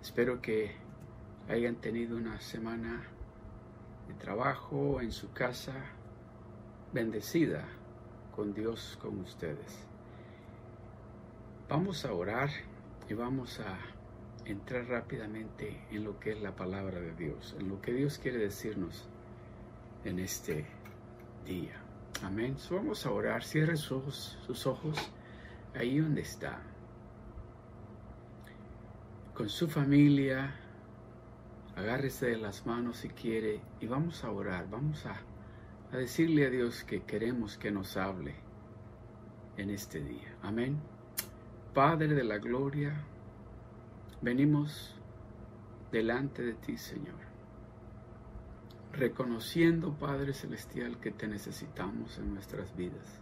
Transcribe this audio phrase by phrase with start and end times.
[0.00, 0.74] Espero que
[1.46, 3.02] hayan tenido una semana
[4.06, 5.74] de trabajo en su casa
[6.94, 7.68] bendecida
[8.34, 9.86] con Dios con ustedes.
[11.68, 12.48] Vamos a orar
[13.10, 13.78] y vamos a
[14.46, 18.38] entrar rápidamente en lo que es la palabra de Dios, en lo que Dios quiere
[18.38, 19.06] decirnos
[20.04, 20.64] en este
[21.44, 21.74] día.
[22.22, 22.56] Amén.
[22.70, 23.44] vamos a orar.
[23.44, 25.12] Cierre sus, sus ojos
[25.74, 26.62] ahí donde está.
[29.38, 30.52] Con su familia,
[31.76, 34.68] agárrese de las manos si quiere y vamos a orar.
[34.68, 35.14] Vamos a,
[35.92, 38.34] a decirle a Dios que queremos que nos hable
[39.56, 40.36] en este día.
[40.42, 40.76] Amén.
[41.72, 43.00] Padre de la gloria,
[44.20, 44.96] venimos
[45.92, 47.28] delante de ti, Señor
[48.92, 53.20] reconociendo, Padre Celestial, que te necesitamos en nuestras vidas.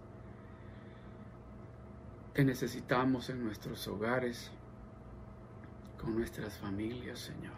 [2.33, 4.51] Te necesitamos en nuestros hogares,
[6.01, 7.55] con nuestras familias, Señor.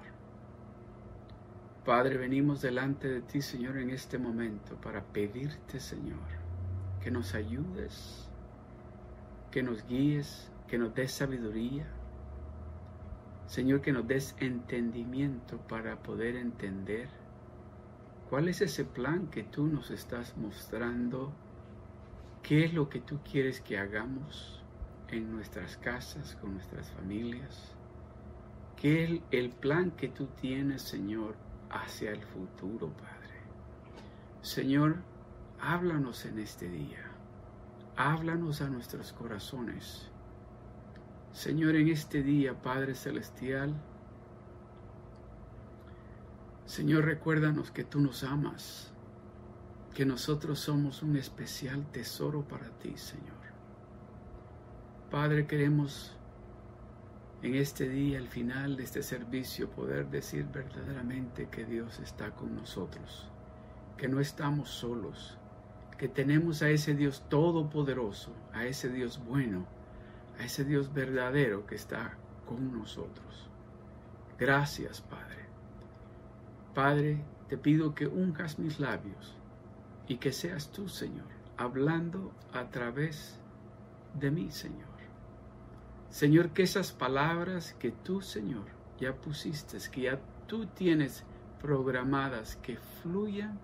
[1.84, 6.19] Padre, venimos delante de ti, Señor, en este momento para pedirte, Señor,
[7.03, 8.28] que nos ayudes,
[9.50, 11.86] que nos guíes, que nos des sabiduría.
[13.47, 17.09] Señor, que nos des entendimiento para poder entender
[18.28, 21.33] ¿Cuál es ese plan que tú nos estás mostrando?
[22.42, 24.62] ¿Qué es lo que tú quieres que hagamos
[25.09, 27.75] en nuestras casas, con nuestras familias?
[28.80, 31.34] ¿Qué es el plan que tú tienes, Señor,
[31.68, 33.40] hacia el futuro, Padre?
[34.40, 34.98] Señor,
[35.60, 37.10] háblanos en este día.
[37.97, 40.08] Háblanos a nuestros corazones.
[41.32, 43.75] Señor, en este día, Padre Celestial,
[46.66, 48.92] Señor, recuérdanos que tú nos amas,
[49.92, 53.38] que nosotros somos un especial tesoro para ti, Señor.
[55.10, 56.17] Padre, queremos
[57.43, 62.56] en este día, al final de este servicio, poder decir verdaderamente que Dios está con
[62.56, 63.31] nosotros,
[63.97, 65.38] que no estamos solos,
[65.98, 69.66] que tenemos a ese Dios todopoderoso, a ese Dios bueno,
[70.38, 73.48] a ese Dios verdadero que está con nosotros.
[74.37, 75.47] Gracias, Padre.
[76.75, 79.37] Padre, te pido que unjas mis labios
[80.09, 83.38] y que seas tú, Señor, hablando a través
[84.15, 84.88] de mí, Señor.
[86.10, 88.64] Señor, que esas palabras que tú, Señor,
[88.98, 91.24] ya pusiste, que ya tú tienes
[91.60, 93.58] programadas, que fluyan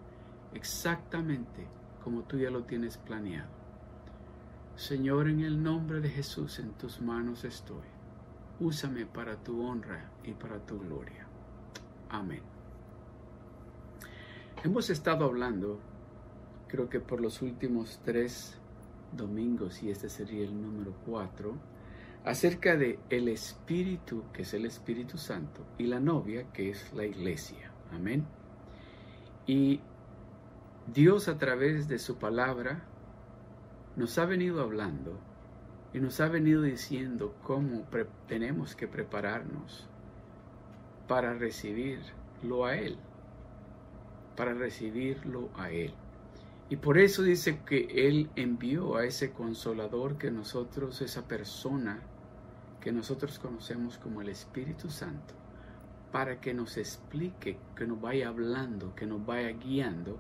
[0.53, 1.67] exactamente
[2.03, 3.49] como tú ya lo tienes planeado.
[4.77, 7.87] Señor, en el nombre de Jesús, en tus manos estoy.
[8.61, 11.27] Úsame para tu honra y para tu gloria.
[12.11, 12.43] Amén.
[14.63, 15.81] Hemos estado hablando,
[16.69, 18.59] creo que por los últimos tres
[19.13, 21.55] domingos, y este sería el número cuatro,
[22.25, 27.05] acerca de el Espíritu, que es el Espíritu Santo, y la novia, que es la
[27.05, 27.71] iglesia.
[27.93, 28.27] Amén.
[29.47, 29.81] Y
[30.93, 32.85] Dios a través de su palabra
[33.97, 35.19] nos ha venido hablando
[35.93, 37.87] y nos ha venido diciendo cómo
[38.27, 39.87] tenemos que prepararnos
[41.07, 42.99] para recibirlo a Él
[44.37, 45.93] para recibirlo a Él.
[46.71, 52.01] Y por eso dice que Él envió a ese consolador que nosotros, esa persona
[52.85, 55.33] que nosotros conocemos como el Espíritu Santo,
[56.13, 60.19] para que nos explique, que nos vaya hablando, que nos vaya guiando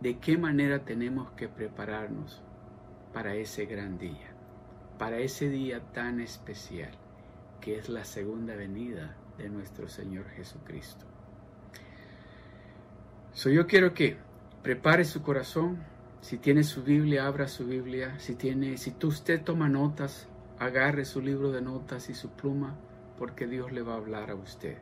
[0.00, 2.42] de qué manera tenemos que prepararnos
[3.14, 4.34] para ese gran día,
[4.98, 6.90] para ese día tan especial
[7.60, 11.06] que es la segunda venida de nuestro Señor Jesucristo.
[13.32, 14.16] So, yo quiero que
[14.64, 15.84] prepare su corazón.
[16.20, 18.18] Si tiene su Biblia, abra su Biblia.
[18.18, 20.26] Si tiene, si tú, usted toma notas,
[20.60, 22.76] agarre su libro de notas y su pluma,
[23.16, 24.76] porque Dios le va a hablar a usted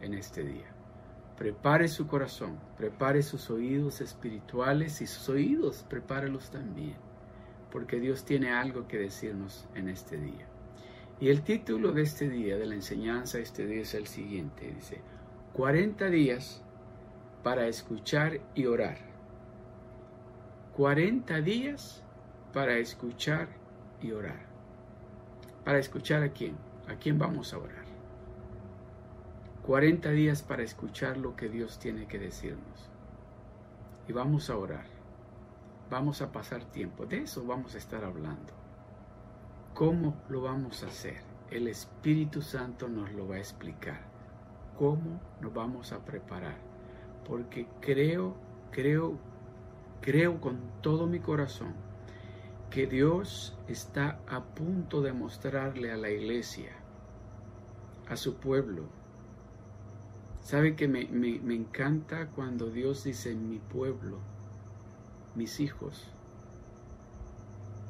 [0.00, 0.72] en este día.
[1.36, 6.94] Prepare su corazón, prepare sus oídos espirituales y sus oídos, prepárelos también,
[7.72, 10.46] porque Dios tiene algo que decirnos en este día.
[11.18, 14.72] Y el título de este día, de la enseñanza de este día es el siguiente,
[14.72, 15.00] dice,
[15.54, 16.62] 40 días
[17.42, 18.98] para escuchar y orar.
[20.76, 22.04] 40 días
[22.52, 23.48] para escuchar
[24.00, 24.45] y orar.
[25.66, 26.56] ¿Para escuchar a quién?
[26.88, 27.84] ¿A quién vamos a orar?
[29.66, 32.88] 40 días para escuchar lo que Dios tiene que decirnos.
[34.08, 34.86] Y vamos a orar.
[35.90, 37.04] Vamos a pasar tiempo.
[37.04, 38.54] De eso vamos a estar hablando.
[39.74, 41.20] ¿Cómo lo vamos a hacer?
[41.50, 44.00] El Espíritu Santo nos lo va a explicar.
[44.78, 46.66] ¿Cómo nos vamos a preparar?
[47.26, 48.34] porque creo,
[48.70, 49.18] creo,
[50.00, 51.74] creo con todo mi corazón
[52.70, 56.72] que Dios está a punto de mostrarle a la iglesia
[58.08, 58.84] a su pueblo.
[60.42, 64.18] ¿Sabe que me, me, me encanta cuando Dios dice mi pueblo,
[65.34, 66.08] mis hijos?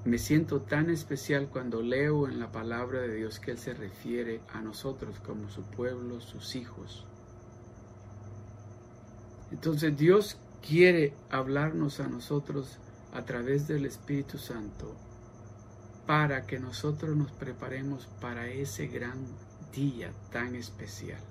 [0.05, 4.41] Me siento tan especial cuando leo en la palabra de Dios que Él se refiere
[4.53, 7.05] a nosotros como su pueblo, sus hijos.
[9.51, 12.79] Entonces Dios quiere hablarnos a nosotros
[13.17, 14.95] a través del Espíritu Santo
[16.07, 19.17] para que nosotros nos preparemos para ese gran
[19.75, 21.23] día tan especial.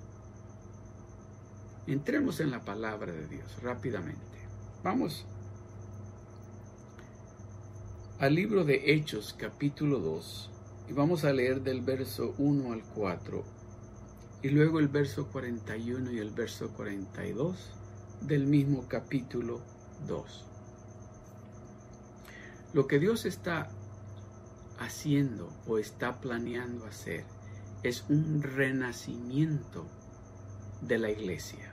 [1.86, 4.20] Entremos en la palabra de Dios rápidamente.
[4.82, 5.26] Vamos
[8.18, 10.50] al libro de Hechos capítulo 2
[10.88, 13.44] y vamos a leer del verso 1 al 4
[14.42, 17.70] y luego el verso 41 y el verso 42
[18.22, 19.60] del mismo capítulo
[20.08, 20.55] 2.
[22.72, 23.68] Lo que Dios está
[24.78, 27.24] haciendo o está planeando hacer
[27.82, 29.86] es un renacimiento
[30.82, 31.72] de la iglesia.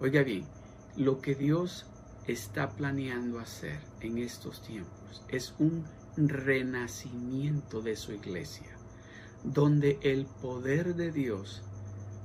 [0.00, 0.46] Oiga bien,
[0.96, 1.86] lo que Dios
[2.26, 5.84] está planeando hacer en estos tiempos es un
[6.16, 8.76] renacimiento de su iglesia,
[9.44, 11.62] donde el poder de Dios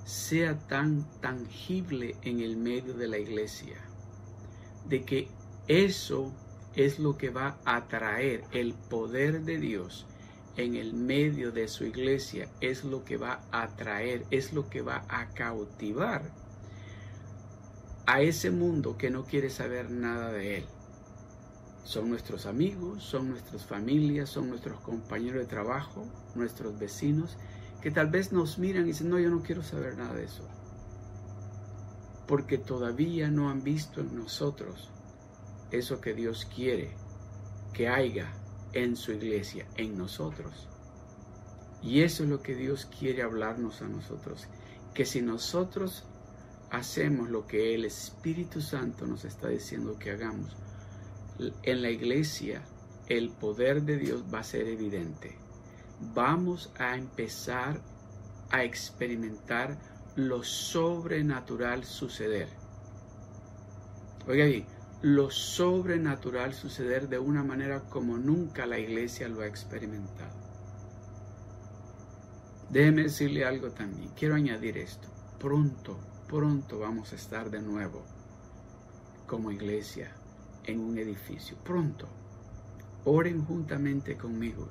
[0.05, 3.77] sea tan tangible en el medio de la iglesia,
[4.87, 5.29] de que
[5.67, 6.33] eso
[6.75, 10.07] es lo que va a traer el poder de Dios
[10.57, 14.81] en el medio de su iglesia, es lo que va a traer, es lo que
[14.81, 16.31] va a cautivar
[18.05, 20.65] a ese mundo que no quiere saber nada de Él.
[21.83, 26.05] Son nuestros amigos, son nuestras familias, son nuestros compañeros de trabajo,
[26.35, 27.37] nuestros vecinos,
[27.81, 30.47] que tal vez nos miran y dicen, no, yo no quiero saber nada de eso.
[32.27, 34.89] Porque todavía no han visto en nosotros
[35.73, 36.91] eso que Dios quiere
[37.73, 38.31] que haya
[38.73, 40.67] en su iglesia, en nosotros.
[41.81, 44.47] Y eso es lo que Dios quiere hablarnos a nosotros.
[44.93, 46.05] Que si nosotros
[46.69, 50.55] hacemos lo que el Espíritu Santo nos está diciendo que hagamos,
[51.63, 52.63] en la iglesia
[53.07, 55.35] el poder de Dios va a ser evidente.
[56.13, 57.81] Vamos a empezar
[58.49, 59.77] a experimentar
[60.15, 62.47] lo sobrenatural suceder.
[64.27, 64.65] Oiga bien,
[65.03, 70.33] lo sobrenatural suceder de una manera como nunca la iglesia lo ha experimentado.
[72.69, 74.11] Déjeme decirle algo también.
[74.15, 75.09] Quiero añadir esto.
[75.39, 78.01] Pronto pronto vamos a estar de nuevo
[79.27, 80.15] como iglesia
[80.63, 81.57] en un edificio.
[81.65, 82.07] Pronto.
[83.03, 84.69] Oren juntamente conmigo.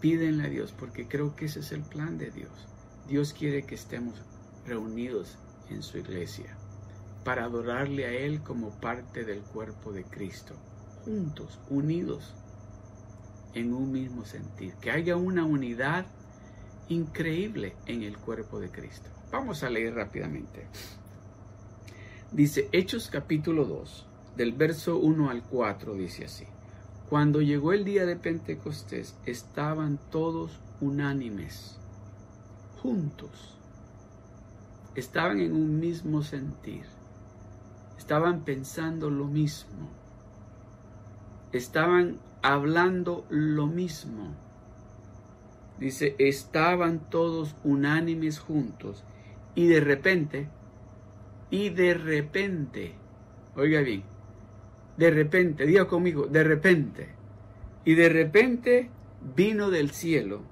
[0.00, 2.66] Pídenle a Dios porque creo que ese es el plan de Dios.
[3.06, 4.20] Dios quiere que estemos
[4.66, 5.38] reunidos
[5.70, 6.56] en su iglesia
[7.24, 10.54] para adorarle a Él como parte del cuerpo de Cristo,
[11.04, 12.34] juntos, unidos
[13.54, 16.06] en un mismo sentir, que haya una unidad
[16.88, 19.10] increíble en el cuerpo de Cristo.
[19.30, 20.66] Vamos a leer rápidamente.
[22.30, 24.06] Dice Hechos capítulo 2,
[24.36, 26.46] del verso 1 al 4, dice así.
[27.08, 31.78] Cuando llegó el día de Pentecostés, estaban todos unánimes,
[32.80, 33.58] juntos.
[34.94, 36.84] Estaban en un mismo sentir.
[38.02, 39.88] Estaban pensando lo mismo.
[41.52, 44.34] Estaban hablando lo mismo.
[45.78, 49.04] Dice, estaban todos unánimes juntos
[49.54, 50.48] y de repente,
[51.48, 52.96] y de repente,
[53.54, 54.02] oiga bien,
[54.96, 57.08] de repente, diga conmigo, de repente,
[57.84, 58.90] y de repente
[59.36, 60.42] vino del cielo.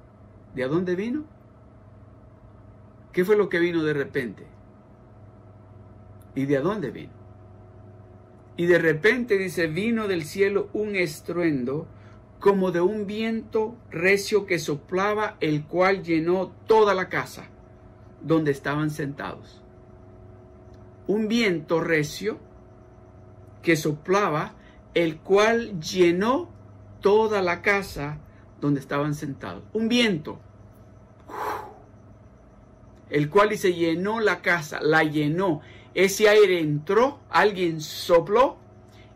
[0.54, 1.25] ¿De dónde vino?
[3.12, 4.47] ¿Qué fue lo que vino de repente?
[6.37, 7.20] ¿Y de dónde vino?
[8.61, 11.87] Y de repente dice, vino del cielo un estruendo
[12.40, 17.47] como de un viento recio que soplaba, el cual llenó toda la casa
[18.21, 19.62] donde estaban sentados.
[21.07, 22.37] Un viento recio
[23.62, 24.52] que soplaba,
[24.93, 26.50] el cual llenó
[27.00, 28.19] toda la casa
[28.61, 29.62] donde estaban sentados.
[29.73, 30.38] Un viento,
[33.09, 35.62] el cual se llenó la casa, la llenó.
[35.94, 38.59] Ese aire entró, alguien sopló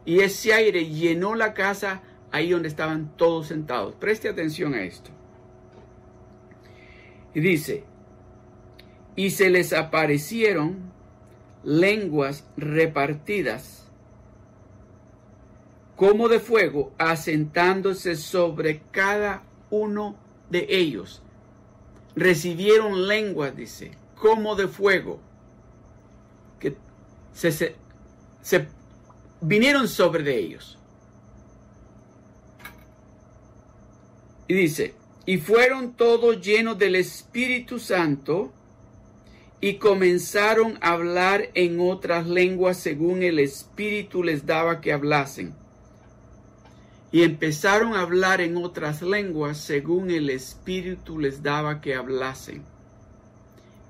[0.04, 2.02] y ese aire llenó la casa
[2.32, 3.94] ahí donde estaban todos sentados.
[3.94, 5.10] Preste atención a esto.
[7.32, 7.84] Y dice,
[9.16, 10.92] y se les aparecieron
[11.62, 13.84] lenguas repartidas
[15.96, 20.16] como de fuego, asentándose sobre cada uno
[20.50, 21.22] de ellos.
[22.16, 25.20] Recibieron lenguas, dice, como de fuego,
[27.34, 27.76] se,
[28.40, 28.68] se,
[29.40, 30.78] vinieron sobre de ellos.
[34.46, 34.94] Y dice,
[35.26, 38.52] Y fueron todos llenos del Espíritu Santo
[39.60, 45.54] y comenzaron a hablar en otras lenguas según el Espíritu les daba que hablasen.
[47.10, 52.73] Y empezaron a hablar en otras lenguas según el Espíritu les daba que hablasen.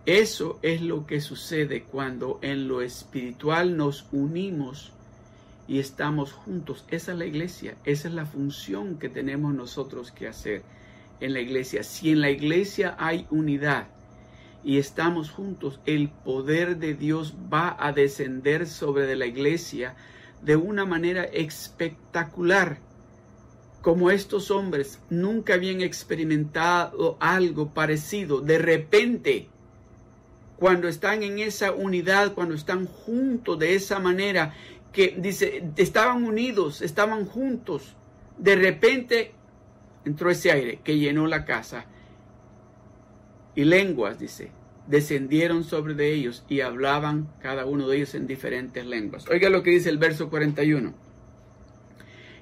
[0.06, 4.92] Eso es lo que sucede cuando en lo espiritual nos unimos
[5.66, 6.84] y estamos juntos.
[6.90, 10.62] Esa es la iglesia, esa es la función que tenemos nosotros que hacer
[11.20, 11.82] en la iglesia.
[11.82, 13.88] Si en la iglesia hay unidad,
[14.64, 19.94] y estamos juntos, el poder de Dios va a descender sobre de la iglesia
[20.42, 22.78] de una manera espectacular.
[23.82, 29.50] Como estos hombres nunca habían experimentado algo parecido, de repente,
[30.58, 34.54] cuando están en esa unidad, cuando están juntos de esa manera,
[34.92, 37.96] que dice, estaban unidos, estaban juntos,
[38.38, 39.32] de repente
[40.04, 41.86] entró ese aire que llenó la casa
[43.54, 44.50] y lenguas, dice,
[44.86, 49.26] descendieron sobre de ellos y hablaban cada uno de ellos en diferentes lenguas.
[49.28, 50.94] Oiga lo que dice el verso 41.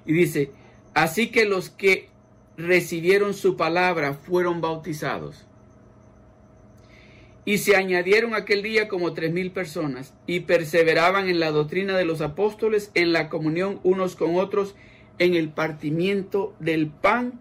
[0.04, 0.52] Y dice,
[0.94, 2.08] así que los que
[2.56, 5.46] recibieron su palabra fueron bautizados.
[7.44, 12.04] Y se añadieron aquel día como tres mil personas y perseveraban en la doctrina de
[12.04, 14.76] los apóstoles, en la comunión unos con otros,
[15.18, 17.40] en el partimiento del pan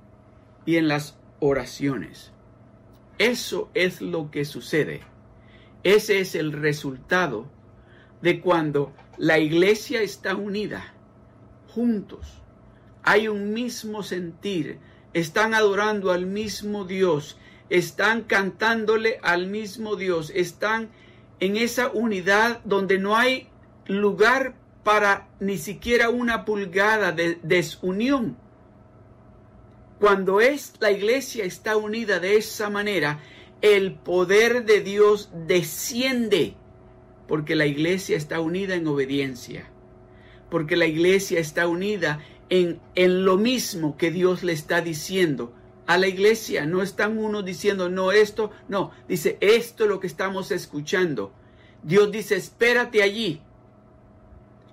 [0.66, 2.32] y en las oraciones.
[3.18, 5.02] Eso es lo que sucede.
[5.84, 7.48] Ese es el resultado
[8.22, 10.94] de cuando la iglesia está unida,
[11.68, 12.42] juntos.
[13.04, 14.80] Hay un mismo sentir,
[15.14, 17.38] están adorando al mismo Dios,
[17.72, 20.90] están cantándole al mismo Dios, están
[21.40, 23.48] en esa unidad donde no hay
[23.86, 28.38] lugar para ni siquiera una pulgada de desunión.
[30.02, 33.22] Cuando es la iglesia está unida de esa manera,
[33.62, 36.56] el poder de Dios desciende,
[37.26, 39.72] porque la iglesia está unida en obediencia,
[40.50, 45.54] porque la iglesia está unida en, en lo mismo que Dios le está diciendo
[45.94, 46.66] a la iglesia.
[46.66, 51.34] No están unos diciendo, no, esto, no, dice, esto es lo que estamos escuchando.
[51.84, 53.42] Dios dice, espérate allí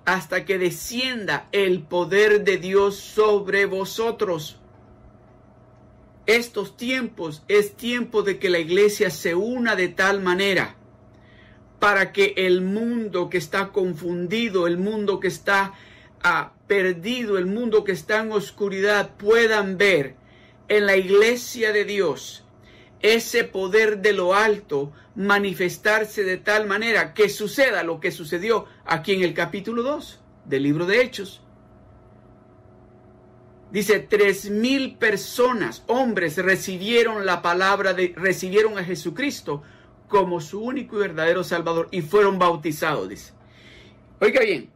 [0.05, 4.59] hasta que descienda el poder de Dios sobre vosotros
[6.25, 10.75] estos tiempos es tiempo de que la iglesia se una de tal manera
[11.79, 15.73] para que el mundo que está confundido, el mundo que está
[16.21, 20.18] ah, perdido, el mundo que está en oscuridad, puedan ver
[20.69, 22.45] en la iglesia de Dios
[23.01, 29.13] ese poder de lo alto manifestarse de tal manera que suceda lo que sucedió aquí
[29.13, 31.41] en el capítulo 2 del libro de Hechos.
[33.71, 39.61] Dice, tres mil personas, hombres, recibieron la palabra de, recibieron a Jesucristo
[40.07, 43.33] como su único y verdadero Salvador y fueron bautizados, dice.
[44.19, 44.71] Oiga bien,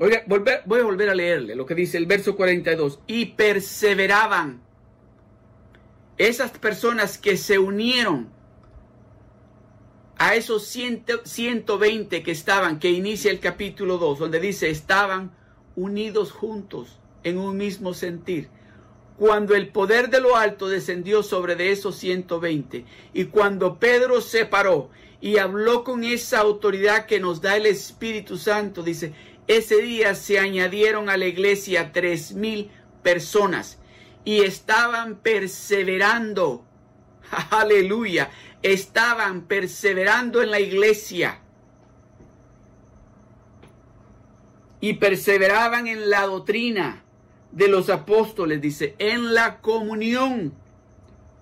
[0.00, 3.00] oiga, voy a volver a leerle lo que dice el verso 42.
[3.06, 4.62] Y perseveraban
[6.18, 8.30] esas personas que se unieron
[10.18, 15.34] a esos 120 que estaban, que inicia el capítulo 2, donde dice, estaban
[15.76, 18.48] unidos juntos en un mismo sentir.
[19.16, 24.46] Cuando el poder de lo alto descendió sobre de esos 120 y cuando Pedro se
[24.46, 24.90] paró
[25.20, 29.12] y habló con esa autoridad que nos da el Espíritu Santo, dice,
[29.56, 32.70] ese día se añadieron a la iglesia tres mil
[33.02, 33.80] personas
[34.24, 36.64] y estaban perseverando.
[37.50, 38.30] Aleluya.
[38.62, 41.40] Estaban perseverando en la iglesia.
[44.80, 47.02] Y perseveraban en la doctrina
[47.50, 50.54] de los apóstoles, dice, en la comunión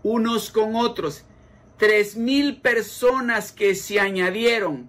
[0.02, 1.26] unos con otros.
[1.76, 4.88] Tres mil personas que se añadieron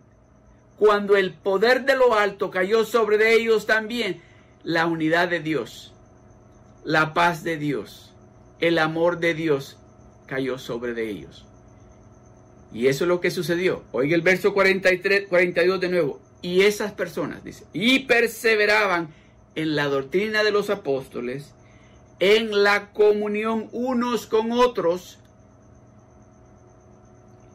[0.79, 4.21] cuando el poder de lo alto cayó sobre ellos también.
[4.63, 5.93] La unidad de Dios,
[6.83, 8.13] la paz de Dios,
[8.59, 9.77] el amor de Dios
[10.25, 11.45] cayó sobre de ellos.
[12.73, 13.83] Y eso es lo que sucedió.
[13.91, 16.21] Oiga el verso 43, 42 de nuevo.
[16.41, 19.13] Y esas personas, dice, y perseveraban
[19.55, 21.53] en la doctrina de los apóstoles,
[22.19, 25.19] en la comunión unos con otros,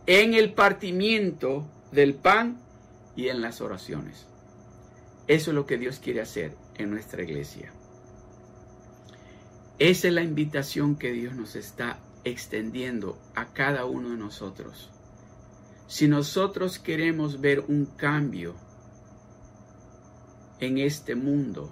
[0.06, 2.63] en el partimiento del pan
[3.16, 4.26] y en las oraciones.
[5.26, 7.72] Eso es lo que Dios quiere hacer en nuestra iglesia.
[9.78, 14.90] Esa es la invitación que Dios nos está extendiendo a cada uno de nosotros.
[15.86, 18.54] Si nosotros queremos ver un cambio
[20.60, 21.70] en este mundo,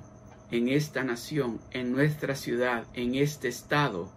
[0.50, 4.10] en esta nación, en nuestra ciudad, en este estado,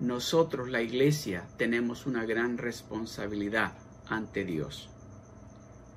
[0.00, 3.74] nosotros, la iglesia, tenemos una gran responsabilidad
[4.08, 4.90] ante Dios.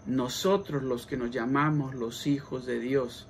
[0.06, 3.28] Nosotros los que nos llamamos los hijos de Dios,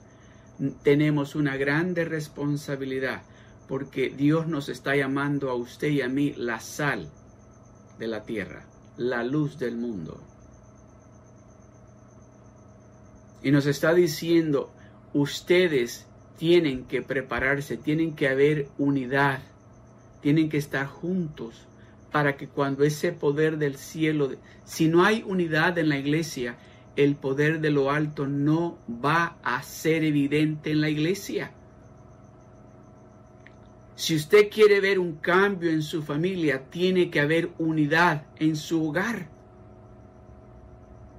[0.83, 3.23] tenemos una grande responsabilidad
[3.67, 7.09] porque Dios nos está llamando a usted y a mí la sal
[7.99, 8.65] de la tierra,
[8.97, 10.21] la luz del mundo.
[13.41, 14.71] Y nos está diciendo,
[15.13, 19.41] ustedes tienen que prepararse, tienen que haber unidad,
[20.21, 21.67] tienen que estar juntos
[22.13, 24.29] para que cuando ese poder del cielo,
[24.63, 26.57] si no hay unidad en la iglesia,
[26.95, 31.53] el poder de lo alto no va a ser evidente en la iglesia.
[33.95, 38.89] Si usted quiere ver un cambio en su familia, tiene que haber unidad en su
[38.89, 39.27] hogar.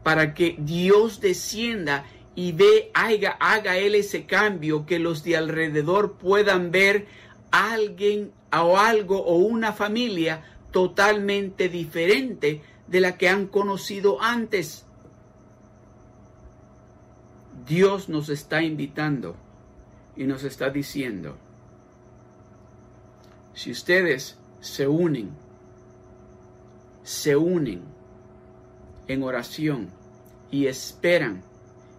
[0.04, 2.04] Para que Dios descienda
[2.36, 7.06] y ve, haga, haga Él ese cambio, que los de alrededor puedan ver
[7.50, 14.84] alguien o algo o una familia totalmente diferente de la que han conocido antes.
[17.64, 19.36] Dios nos está invitando
[20.16, 21.36] y nos está diciendo,
[23.54, 25.30] si ustedes se unen,
[27.04, 27.82] se unen
[29.06, 29.90] en oración
[30.50, 31.44] y esperan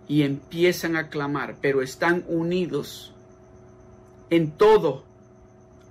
[0.10, 3.14] y empiezan a clamar, pero están unidos
[4.30, 5.06] en todo,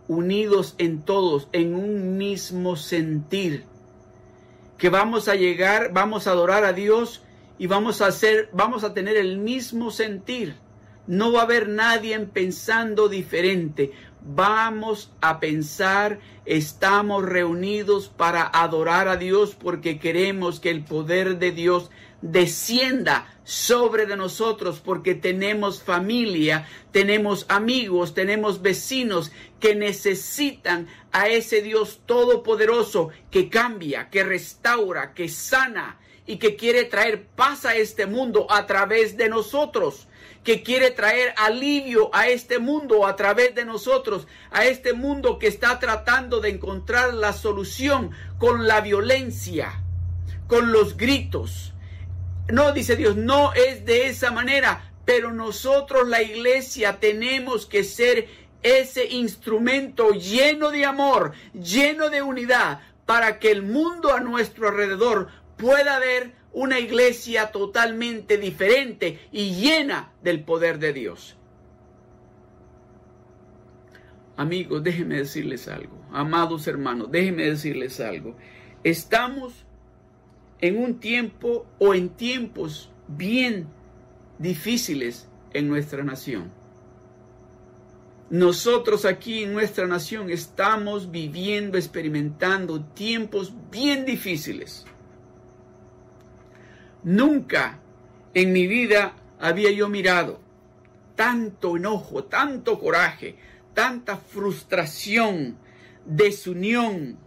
[0.09, 3.65] unidos en todos, en un mismo sentir,
[4.79, 7.23] que vamos a llegar, vamos a adorar a Dios
[7.59, 10.57] y vamos a hacer, vamos a tener el mismo sentir.
[11.07, 13.93] No va a haber nadie pensando diferente.
[14.27, 21.53] Vamos a pensar, estamos reunidos para adorar a Dios porque queremos que el poder de
[21.53, 21.91] Dios
[22.23, 31.61] descienda sobre de nosotros porque tenemos familia, tenemos amigos, tenemos vecinos que necesitan a ese
[31.61, 38.07] Dios todopoderoso que cambia, que restaura, que sana y que quiere traer paz a este
[38.07, 40.09] mundo a través de nosotros
[40.45, 45.49] que quiere traer alivio a este mundo a través de nosotros, a este mundo que
[45.49, 49.83] está tratando de encontrar la solución con la violencia,
[50.47, 51.75] con los gritos,
[52.49, 58.29] no, dice Dios, no es de esa manera, pero nosotros la iglesia tenemos que ser
[58.63, 65.29] ese instrumento lleno de amor, lleno de unidad, para que el mundo a nuestro alrededor
[65.57, 71.37] pueda ver una iglesia totalmente diferente y llena del poder de Dios.
[74.37, 76.01] Amigos, déjenme decirles algo.
[76.13, 78.37] Amados hermanos, déjenme decirles algo.
[78.83, 79.65] Estamos
[80.61, 83.67] en un tiempo o en tiempos bien
[84.39, 86.53] difíciles en nuestra nación.
[88.31, 94.87] Nosotros aquí en nuestra nación estamos viviendo, experimentando tiempos bien difíciles.
[97.05, 97.79] Nunca
[98.33, 100.41] en mi vida había yo mirado
[101.15, 103.37] tanto enojo, tanto coraje,
[103.73, 105.57] tanta frustración,
[106.05, 107.19] desunión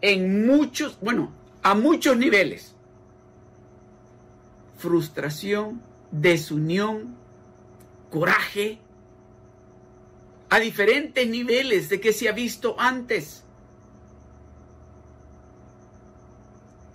[0.00, 2.74] en muchos, bueno, a muchos niveles.
[4.76, 7.16] Frustración, desunión,
[8.10, 8.78] coraje,
[10.50, 13.44] a diferentes niveles de que se ha visto antes.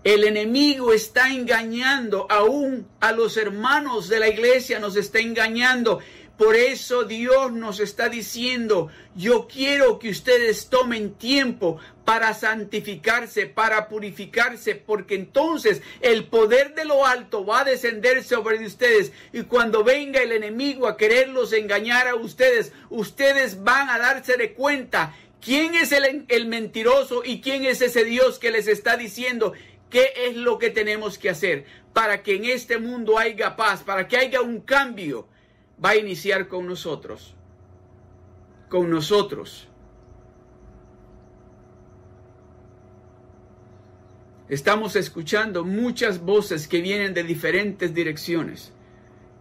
[0.04, 6.00] El enemigo está engañando aún a los hermanos de la iglesia, nos está engañando
[6.40, 13.90] por eso Dios nos está diciendo, yo quiero que ustedes tomen tiempo para santificarse, para
[13.90, 19.12] purificarse, porque entonces el poder de lo alto va a descender sobre ustedes.
[19.34, 24.54] Y cuando venga el enemigo a quererlos engañar a ustedes, ustedes van a darse de
[24.54, 29.52] cuenta quién es el, el mentiroso y quién es ese Dios que les está diciendo
[29.90, 34.08] qué es lo que tenemos que hacer para que en este mundo haya paz, para
[34.08, 35.28] que haya un cambio
[35.84, 37.36] va a iniciar con nosotros.
[38.70, 39.68] Con nosotros.
[44.48, 48.74] Estamos escuchando muchas voces que vienen de diferentes direcciones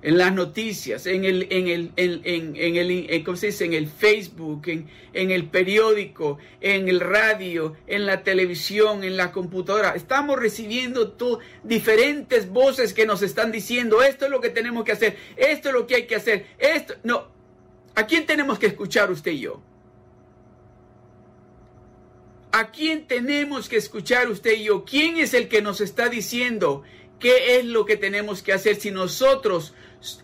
[0.00, 5.30] en las noticias, en el, en el, en, en, el, en el Facebook, en, en
[5.32, 9.94] el periódico, en el radio, en la televisión, en la computadora.
[9.96, 11.16] Estamos recibiendo
[11.64, 15.74] diferentes voces que nos están diciendo, esto es lo que tenemos que hacer, esto es
[15.74, 17.26] lo que hay que hacer, esto, no.
[17.96, 19.61] ¿A quién tenemos que escuchar usted y yo?
[22.52, 24.84] ¿A quién tenemos que escuchar usted y yo?
[24.84, 26.84] ¿Quién es el que nos está diciendo
[27.18, 29.74] qué es lo que tenemos que hacer si nosotros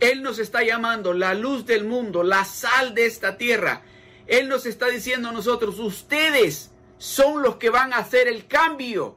[0.01, 3.83] él nos está llamando la luz del mundo, la sal de esta tierra.
[4.27, 9.17] Él nos está diciendo a nosotros, ustedes son los que van a hacer el cambio.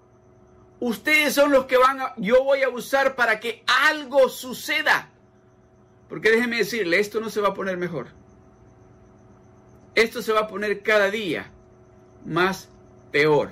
[0.80, 5.12] Ustedes son los que van a, yo voy a usar para que algo suceda.
[6.10, 8.08] Porque déjeme decirle, esto no se va a poner mejor.
[9.96, 11.52] Esto se va a poner cada día
[12.26, 12.70] más
[13.12, 13.52] peor.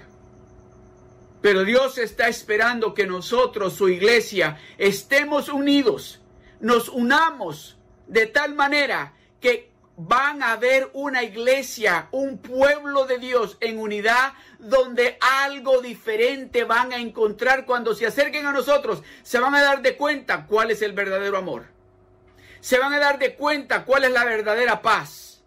[1.41, 6.21] Pero Dios está esperando que nosotros, su iglesia, estemos unidos,
[6.59, 13.57] nos unamos de tal manera que van a ver una iglesia, un pueblo de Dios
[13.61, 19.03] en unidad donde algo diferente van a encontrar cuando se acerquen a nosotros.
[19.23, 21.67] Se van a dar de cuenta cuál es el verdadero amor.
[22.59, 25.43] Se van a dar de cuenta cuál es la verdadera paz.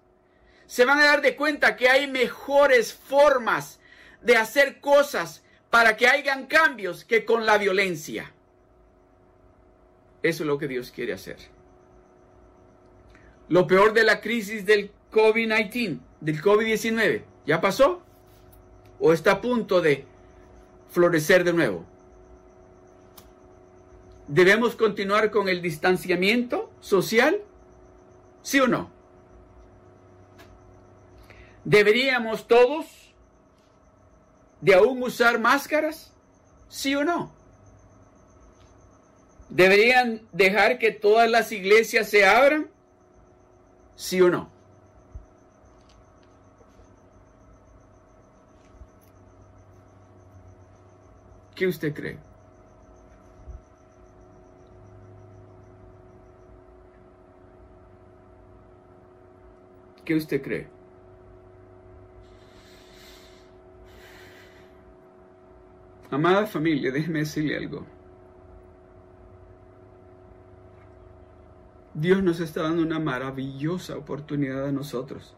[0.66, 3.80] Se van a dar de cuenta que hay mejores formas
[4.22, 8.32] de hacer cosas para que hayan cambios que con la violencia.
[10.22, 11.36] Eso es lo que Dios quiere hacer.
[13.48, 18.02] Lo peor de la crisis del COVID-19, del COVID-19, ¿ya pasó?
[19.00, 20.04] ¿O está a punto de
[20.90, 21.84] florecer de nuevo?
[24.26, 27.40] ¿Debemos continuar con el distanciamiento social?
[28.42, 28.90] ¿Sí o no?
[31.64, 33.14] ¿Deberíamos todos
[34.60, 36.12] de aún usar máscaras?
[36.68, 37.37] ¿Sí o no?
[39.50, 42.68] ¿Deberían dejar que todas las iglesias se abran?
[43.96, 44.50] ¿Sí o no?
[51.54, 52.18] ¿Qué usted cree?
[60.04, 60.68] ¿Qué usted cree?
[66.10, 67.97] Amada familia, déjeme decirle algo.
[72.00, 75.34] Dios nos está dando una maravillosa oportunidad a nosotros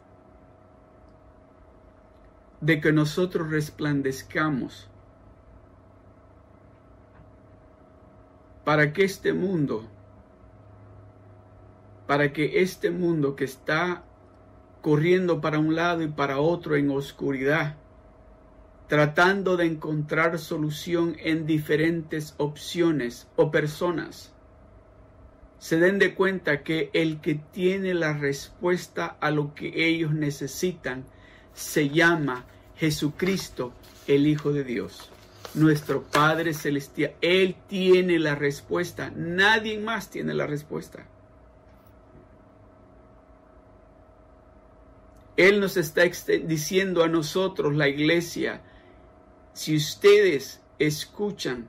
[2.60, 4.86] de que nosotros resplandezcamos
[8.62, 9.88] para que este mundo,
[12.06, 14.04] para que este mundo que está
[14.82, 17.76] corriendo para un lado y para otro en oscuridad,
[18.86, 24.34] tratando de encontrar solución en diferentes opciones o personas,
[25.60, 31.04] se den de cuenta que el que tiene la respuesta a lo que ellos necesitan
[31.52, 32.46] se llama
[32.76, 33.74] Jesucristo,
[34.06, 35.10] el Hijo de Dios,
[35.52, 37.12] nuestro Padre Celestial.
[37.20, 41.06] Él tiene la respuesta, nadie más tiene la respuesta.
[45.36, 46.04] Él nos está
[46.42, 48.62] diciendo a nosotros, la iglesia,
[49.52, 51.68] si ustedes escuchan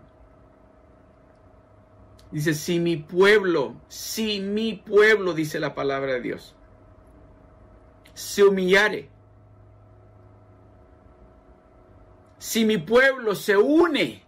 [2.31, 6.55] Dice, si mi pueblo, si mi pueblo, dice la palabra de Dios,
[8.13, 9.09] se humillare,
[12.37, 14.23] si mi pueblo se une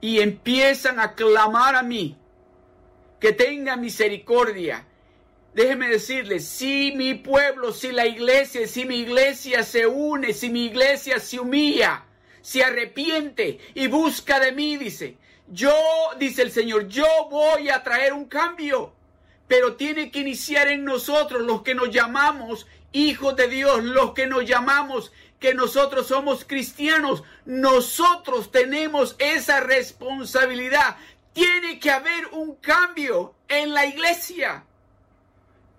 [0.00, 2.18] y empiezan a clamar a mí,
[3.20, 4.86] que tenga misericordia,
[5.54, 10.66] déjeme decirles, si mi pueblo, si la iglesia, si mi iglesia se une, si mi
[10.66, 12.06] iglesia se humilla,
[12.40, 15.18] se arrepiente y busca de mí, dice,
[15.48, 15.74] yo,
[16.18, 18.92] dice el Señor, yo voy a traer un cambio,
[19.46, 24.26] pero tiene que iniciar en nosotros los que nos llamamos hijos de Dios, los que
[24.26, 27.22] nos llamamos que nosotros somos cristianos.
[27.44, 30.96] Nosotros tenemos esa responsabilidad.
[31.32, 34.64] Tiene que haber un cambio en la iglesia.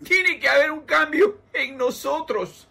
[0.04, 2.68] Tiene que haber un cambio en nosotros.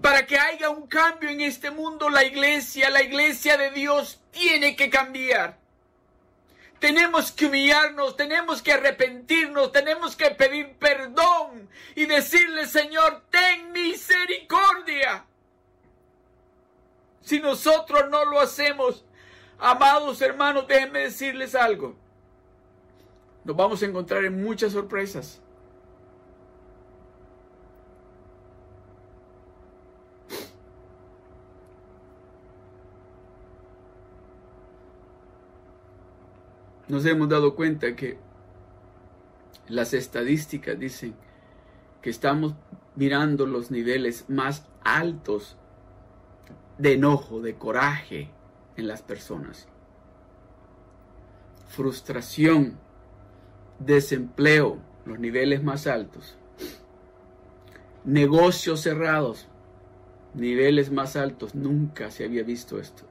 [0.00, 4.74] Para que haya un cambio en este mundo, la iglesia, la iglesia de Dios tiene
[4.74, 5.58] que cambiar.
[6.78, 15.24] Tenemos que humillarnos, tenemos que arrepentirnos, tenemos que pedir perdón y decirle, Señor, ten misericordia.
[17.20, 19.04] Si nosotros no lo hacemos,
[19.58, 21.96] amados hermanos, déjenme decirles algo.
[23.44, 25.40] Nos vamos a encontrar en muchas sorpresas.
[36.88, 38.18] Nos hemos dado cuenta que
[39.68, 41.14] las estadísticas dicen
[42.00, 42.54] que estamos
[42.96, 45.56] mirando los niveles más altos
[46.78, 48.30] de enojo, de coraje
[48.76, 49.68] en las personas.
[51.68, 52.78] Frustración,
[53.78, 56.38] desempleo, los niveles más altos.
[58.04, 59.48] Negocios cerrados,
[60.34, 61.54] niveles más altos.
[61.54, 63.02] Nunca se había visto esto.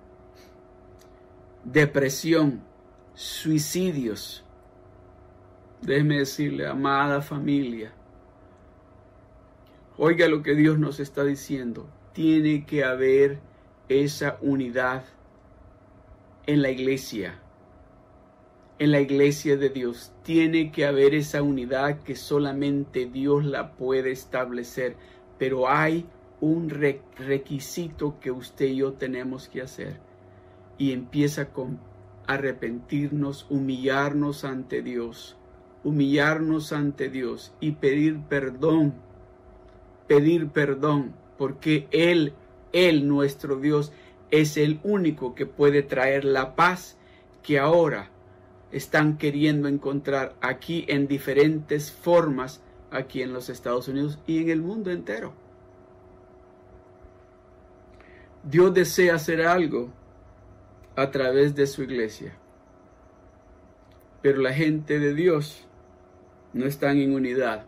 [1.64, 2.62] Depresión,
[3.18, 4.46] suicidios.
[5.82, 7.92] Déjeme decirle, amada familia,
[9.98, 11.90] oiga lo que Dios nos está diciendo.
[12.14, 13.40] Tiene que haber
[13.90, 15.04] esa unidad
[16.46, 17.40] en la iglesia,
[18.78, 20.14] en la iglesia de Dios.
[20.22, 24.96] Tiene que haber esa unidad que solamente Dios la puede establecer,
[25.40, 26.06] pero hay
[26.40, 30.00] un requisito que usted y yo tenemos que hacer.
[30.78, 31.80] Y empieza con
[32.28, 35.38] arrepentirnos, humillarnos ante Dios,
[35.84, 38.94] humillarnos ante Dios y pedir perdón,
[40.08, 42.34] pedir perdón, porque Él,
[42.74, 43.92] Él nuestro Dios,
[44.30, 46.98] es el único que puede traer la paz
[47.44, 48.10] que ahora
[48.72, 52.62] están queriendo encontrar aquí en diferentes formas,
[52.92, 55.34] aquí en los Estados Unidos y en el mundo entero.
[58.44, 59.92] Dios desea hacer algo
[60.98, 62.36] a través de su iglesia.
[64.24, 65.68] Pero la gente de Dios
[66.54, 67.68] no están en unidad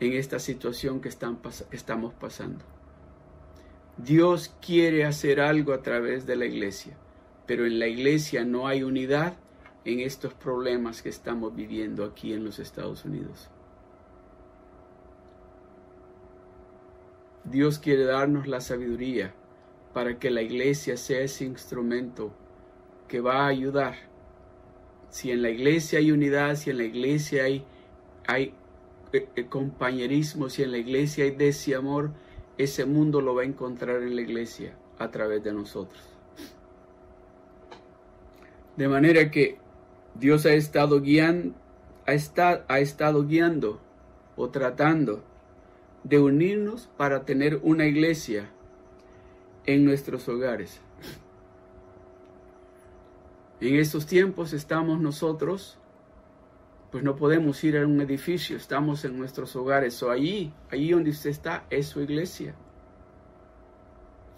[0.00, 2.64] en esta situación que, estamos pasando.
[3.96, 6.96] Dios quiere hacer algo a través de la iglesia,
[7.46, 9.34] pero en la iglesia no hay unidad
[9.84, 13.50] en estos problemas que estamos viviendo aquí en los Estados Unidos.
[17.44, 19.32] Dios quiere darnos la sabiduría
[19.92, 22.32] para que la iglesia sea ese instrumento
[23.08, 23.96] que va a ayudar.
[25.08, 28.54] Si en la iglesia hay unidad, si en la iglesia hay,
[29.12, 32.12] eh, eh, compañerismo, si en la iglesia hay desamor,
[32.56, 36.00] ese mundo lo va a encontrar en la iglesia a través de nosotros.
[38.76, 39.58] De manera que
[40.14, 41.54] Dios ha estado guiando,
[42.06, 43.80] ha estado guiando
[44.36, 45.24] o tratando
[46.04, 48.50] de unirnos para tener una iglesia
[49.66, 50.80] en nuestros hogares.
[53.60, 55.76] En estos tiempos estamos nosotros,
[56.90, 60.02] pues no podemos ir a un edificio, estamos en nuestros hogares.
[60.02, 62.54] O allí, allí donde usted está, es su iglesia.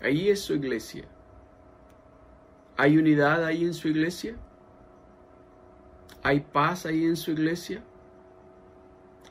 [0.03, 1.05] Allí es su iglesia.
[2.77, 4.37] ¿Hay unidad ahí en su iglesia?
[6.25, 7.85] ¿Hay paz ahí en su iglesia?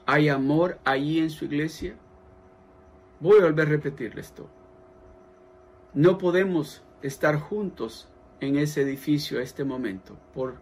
[0.06, 1.96] ¿Hay amor ahí en su iglesia?
[3.20, 4.50] Voy a volver a repetirle esto.
[5.94, 8.08] No podemos estar juntos
[8.40, 10.56] en ese edificio a este momento, por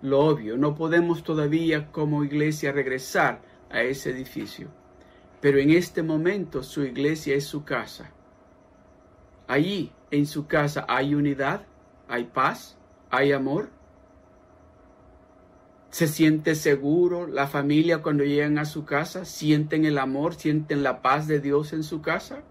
[0.00, 0.56] lo obvio.
[0.56, 4.68] No podemos todavía como iglesia regresar a ese edificio.
[5.42, 8.12] Pero en este momento su iglesia es su casa.
[9.46, 11.66] Allí, en su casa, hay unidad,
[12.08, 12.78] hay paz,
[13.10, 13.68] hay amor.
[15.90, 21.02] Se siente seguro la familia cuando llegan a su casa, sienten el amor, sienten la
[21.02, 22.42] paz de Dios en su casa.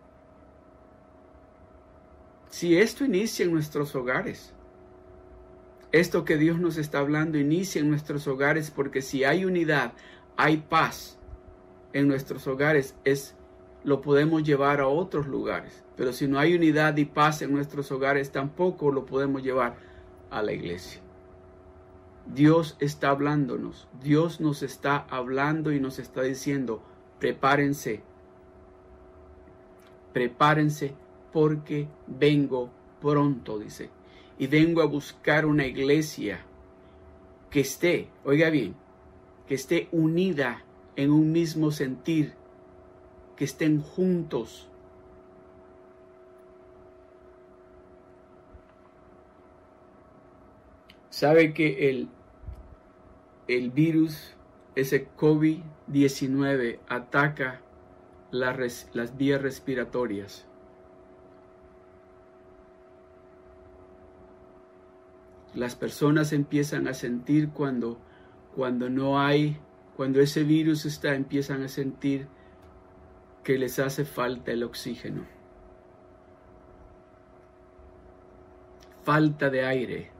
[2.51, 4.53] Si esto inicia en nuestros hogares,
[5.93, 9.93] esto que Dios nos está hablando inicia en nuestros hogares porque si hay unidad,
[10.35, 11.17] hay paz
[11.93, 13.35] en nuestros hogares, es
[13.85, 15.85] lo podemos llevar a otros lugares.
[15.95, 19.77] Pero si no hay unidad y paz en nuestros hogares, tampoco lo podemos llevar
[20.29, 21.01] a la iglesia.
[22.25, 26.83] Dios está hablándonos, Dios nos está hablando y nos está diciendo,
[27.17, 28.03] prepárense,
[30.11, 30.95] prepárense
[31.31, 32.69] porque vengo
[33.01, 33.89] pronto, dice.
[34.37, 36.45] Y vengo a buscar una iglesia
[37.49, 38.75] que esté, oiga bien,
[39.47, 40.63] que esté unida
[40.95, 42.33] en un mismo sentir,
[43.35, 44.69] que estén juntos.
[51.09, 52.09] Sabe que el,
[53.47, 54.33] el virus,
[54.75, 57.61] ese COVID-19, ataca
[58.31, 60.47] las vías respiratorias.
[65.53, 67.99] Las personas empiezan a sentir cuando,
[68.55, 69.57] cuando no hay,
[69.97, 72.27] cuando ese virus está, empiezan a sentir
[73.43, 75.25] que les hace falta el oxígeno.
[79.03, 80.11] Falta de aire.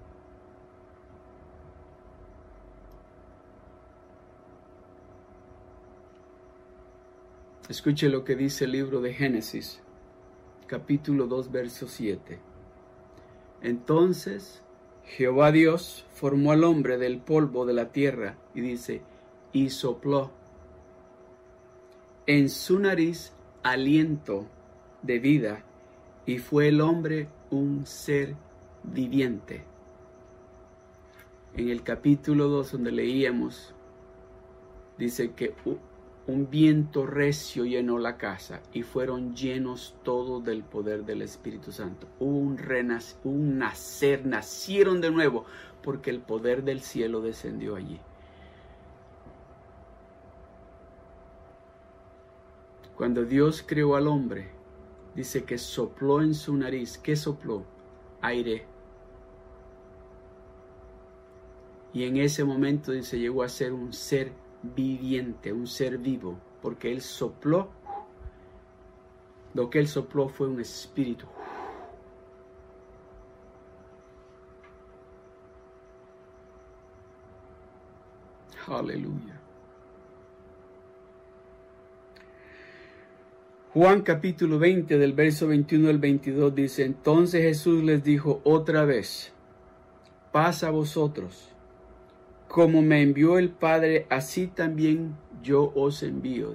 [7.70, 9.82] Escuche lo que dice el libro de Génesis,
[10.67, 12.39] capítulo 2, verso 7.
[13.62, 14.62] Entonces
[15.06, 19.02] Jehová Dios formó al hombre del polvo de la tierra y dice,
[19.52, 20.32] y sopló
[22.28, 23.34] en su nariz
[23.64, 24.48] aliento
[25.02, 25.64] de vida
[26.26, 28.36] y fue el hombre un ser
[28.84, 29.64] viviente.
[31.56, 33.74] En el capítulo 2 donde leíamos,
[34.98, 35.54] dice que
[36.32, 42.08] un viento recio llenó la casa y fueron llenos todos del poder del Espíritu Santo.
[42.20, 42.60] Un,
[43.26, 45.46] un nacer, nacieron de nuevo
[45.84, 48.00] porque el poder del cielo descendió allí.
[52.96, 54.52] Cuando Dios creó al hombre,
[55.15, 56.98] dice que sopló en su nariz.
[56.98, 57.65] ¿Qué sopló?
[58.22, 58.65] Aire.
[61.94, 64.32] Y en ese momento dice, llegó a ser un ser
[64.63, 67.69] viviente, un ser vivo, porque él sopló.
[69.54, 71.26] Lo que él sopló fue un espíritu.
[78.67, 79.41] Aleluya.
[83.74, 89.32] Juan capítulo 20 del verso 21 al 22 dice, entonces Jesús les dijo otra vez,
[90.34, 91.51] pasa a vosotros,
[92.52, 96.54] como me envió el Padre, así también yo os envío.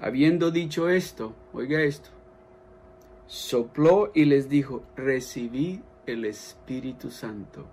[0.00, 2.08] Habiendo dicho esto, oiga esto,
[3.26, 7.66] sopló y les dijo, recibí el Espíritu Santo.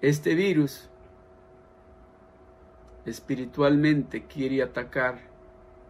[0.00, 0.90] Este virus
[3.06, 5.20] espiritualmente quiere atacar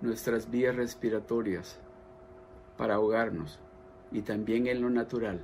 [0.02, 1.80] nuestras vías respiratorias
[2.76, 3.58] para ahogarnos
[4.12, 5.40] y también en lo natural.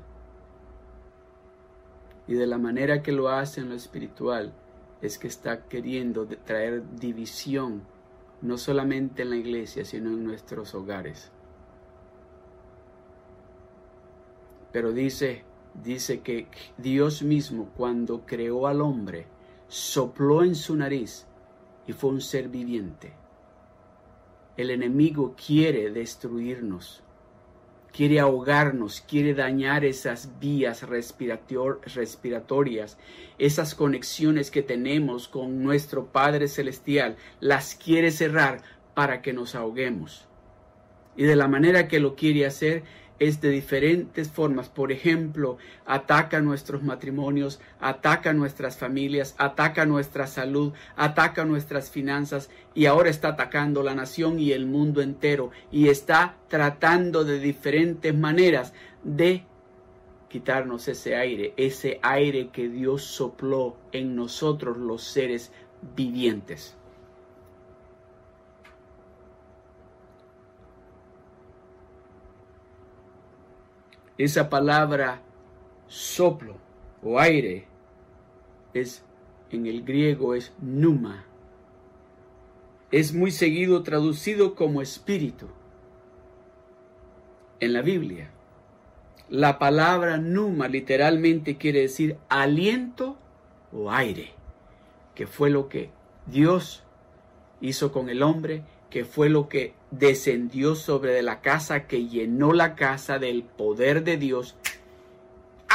[2.26, 4.52] Y de la manera que lo hace en lo espiritual
[5.00, 7.82] es que está queriendo traer división
[8.42, 11.30] no solamente en la iglesia, sino en nuestros hogares.
[14.72, 15.44] Pero dice,
[15.82, 19.26] dice que Dios mismo cuando creó al hombre,
[19.66, 21.26] sopló en su nariz
[21.86, 23.12] y fue un ser viviente.
[24.56, 27.02] El enemigo quiere destruirnos,
[27.92, 32.98] quiere ahogarnos, quiere dañar esas vías respiratorias,
[33.38, 38.62] esas conexiones que tenemos con nuestro Padre Celestial, las quiere cerrar
[38.94, 40.26] para que nos ahoguemos.
[41.16, 42.84] Y de la manera que lo quiere hacer
[43.18, 44.68] es de diferentes formas.
[44.68, 52.86] Por ejemplo, ataca nuestros matrimonios, ataca nuestras familias, ataca nuestra salud, ataca nuestras finanzas y
[52.86, 58.72] ahora está atacando la nación y el mundo entero y está tratando de diferentes maneras
[59.04, 59.44] de
[60.28, 65.52] quitarnos ese aire, ese aire que Dios sopló en nosotros los seres
[65.96, 66.77] vivientes.
[74.18, 75.22] Esa palabra
[75.86, 76.56] soplo
[77.02, 77.66] o aire
[78.74, 79.04] es
[79.50, 81.24] en el griego es numa.
[82.90, 85.46] Es muy seguido traducido como espíritu
[87.60, 88.30] en la Biblia.
[89.30, 93.16] La palabra numa literalmente quiere decir aliento
[93.72, 94.32] o aire,
[95.14, 95.90] que fue lo que
[96.26, 96.82] Dios
[97.60, 102.74] hizo con el hombre que fue lo que descendió sobre la casa, que llenó la
[102.74, 104.56] casa del poder de Dios.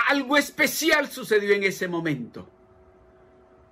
[0.10, 2.48] Algo especial sucedió en ese momento.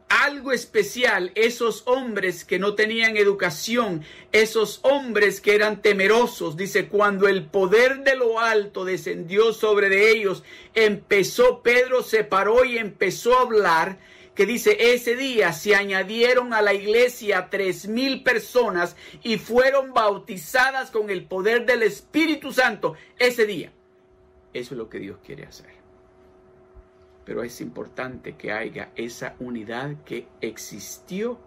[0.10, 7.30] Algo especial, esos hombres que no tenían educación, esos hombres que eran temerosos, dice, cuando
[7.30, 10.44] el poder de lo alto descendió sobre de ellos,
[10.76, 14.00] empezó, Pedro se paró y empezó a hablar
[14.36, 20.90] que dice, ese día se añadieron a la iglesia tres mil personas y fueron bautizadas
[20.90, 23.72] con el poder del Espíritu Santo ese día.
[24.54, 25.72] Eso es lo que Dios quiere hacer.
[27.26, 31.40] Pero es importante que haya esa unidad que existió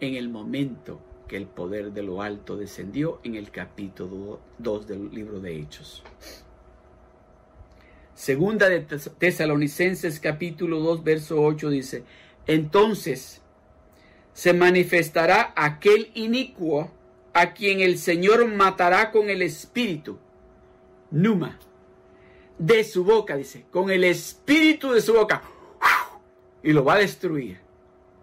[0.00, 5.10] en el momento que el poder de lo alto descendió en el capítulo 2 del
[5.10, 6.02] libro de Hechos.
[8.14, 12.04] Segunda de Tesalonicenses capítulo 2 verso 8 dice,
[12.48, 13.42] entonces
[14.32, 16.90] se manifestará aquel inicuo
[17.34, 20.18] a quien el Señor matará con el espíritu.
[21.10, 21.58] Numa.
[22.58, 25.42] De su boca, dice, con el espíritu de su boca.
[26.62, 27.60] Y lo va a destruir.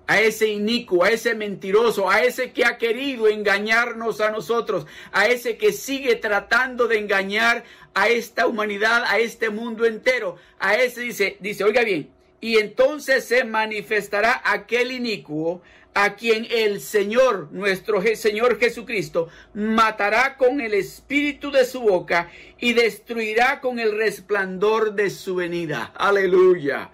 [0.07, 5.27] A ese inicuo, a ese mentiroso, a ese que ha querido engañarnos a nosotros, a
[5.27, 7.63] ese que sigue tratando de engañar
[7.93, 10.37] a esta humanidad, a este mundo entero.
[10.59, 15.61] A ese dice, dice, oiga bien, y entonces se manifestará aquel inicuo
[15.95, 22.29] a quien el Señor, nuestro Señor Jesucristo, matará con el espíritu de su boca
[22.59, 25.93] y destruirá con el resplandor de su venida.
[25.95, 26.91] Aleluya.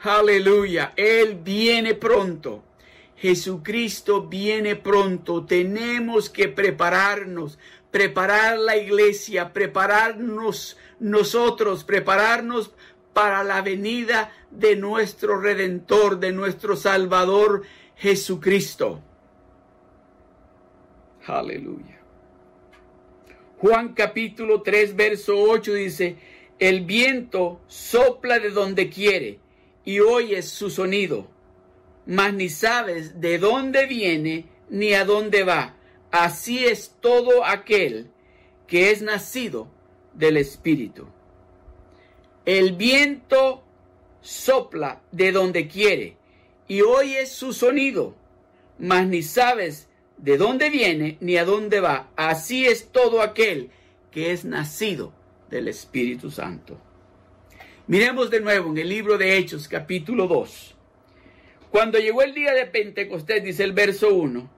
[0.00, 0.92] Aleluya.
[0.96, 2.62] Él viene pronto.
[3.16, 5.46] Jesucristo viene pronto.
[5.46, 7.58] Tenemos que prepararnos,
[7.90, 12.72] preparar la iglesia, prepararnos nosotros, prepararnos
[13.16, 17.62] para la venida de nuestro Redentor, de nuestro Salvador
[17.96, 19.00] Jesucristo.
[21.26, 21.98] Aleluya.
[23.56, 26.16] Juan capítulo 3, verso 8 dice,
[26.58, 29.38] el viento sopla de donde quiere
[29.82, 31.26] y oyes su sonido,
[32.04, 35.74] mas ni sabes de dónde viene ni a dónde va.
[36.10, 38.10] Así es todo aquel
[38.66, 39.68] que es nacido
[40.12, 41.15] del Espíritu.
[42.46, 43.64] El viento
[44.20, 46.16] sopla de donde quiere
[46.68, 48.14] y oyes su sonido,
[48.78, 52.08] mas ni sabes de dónde viene ni a dónde va.
[52.14, 53.70] Así es todo aquel
[54.12, 55.12] que es nacido
[55.50, 56.80] del Espíritu Santo.
[57.88, 60.76] Miremos de nuevo en el libro de Hechos capítulo 2.
[61.72, 64.48] Cuando llegó el día de Pentecostés, dice el verso 1,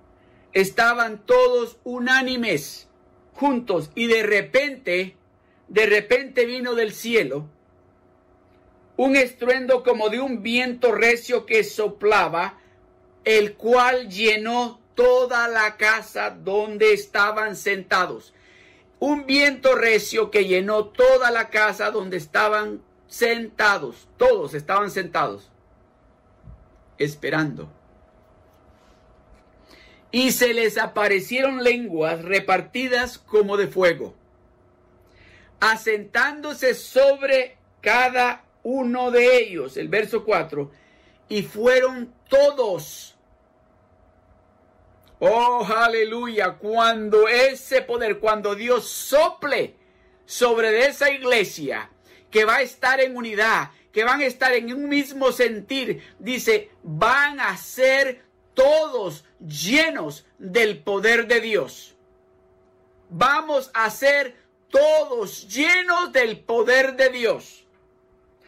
[0.53, 2.86] estaban todos unánimes,
[3.32, 5.16] juntos, y de repente,
[5.68, 7.49] de repente vino del cielo
[8.99, 12.59] un estruendo como de un viento recio que soplaba,
[13.24, 18.34] el cual llenó toda la casa donde estaban sentados.
[18.99, 24.09] Un viento recio que llenó toda la casa donde estaban sentados.
[24.16, 25.49] Todos estaban sentados,
[26.99, 27.70] esperando.
[30.11, 34.16] Y se les aparecieron lenguas repartidas como de fuego,
[35.61, 40.70] asentándose sobre cada uno de ellos, el verso 4,
[41.28, 43.16] y fueron todos.
[45.20, 49.74] Oh, aleluya, cuando ese poder, cuando Dios sople
[50.24, 51.90] sobre esa iglesia,
[52.30, 56.70] que va a estar en unidad, que van a estar en un mismo sentir, dice,
[56.82, 58.22] van a ser
[58.54, 61.96] todos llenos del poder de Dios.
[63.11, 64.36] Vamos a ser
[64.68, 67.67] todos llenos del poder de Dios.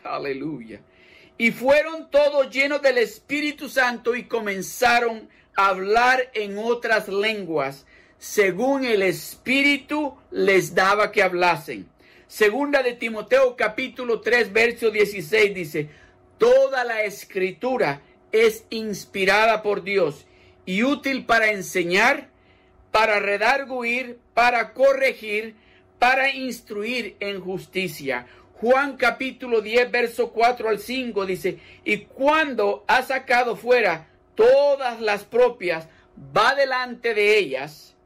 [0.05, 0.81] Aleluya.
[1.39, 7.87] Y fueron todos llenos del Espíritu Santo y comenzaron a hablar en otras lenguas,
[8.19, 11.89] según el Espíritu les daba que hablasen.
[12.27, 15.89] Segunda de Timoteo capítulo 3, verso 16 dice,
[16.39, 20.27] toda la escritura es inspirada por Dios
[20.65, 22.29] y útil para enseñar,
[22.93, 25.57] para redarguir, para corregir,
[25.99, 28.27] para instruir en justicia
[28.61, 35.25] Juan capítulo 10, verso 4 al 5 dice, y cuando ha sacado fuera todas las
[35.25, 35.89] propias,
[36.37, 37.97] va delante de ellas,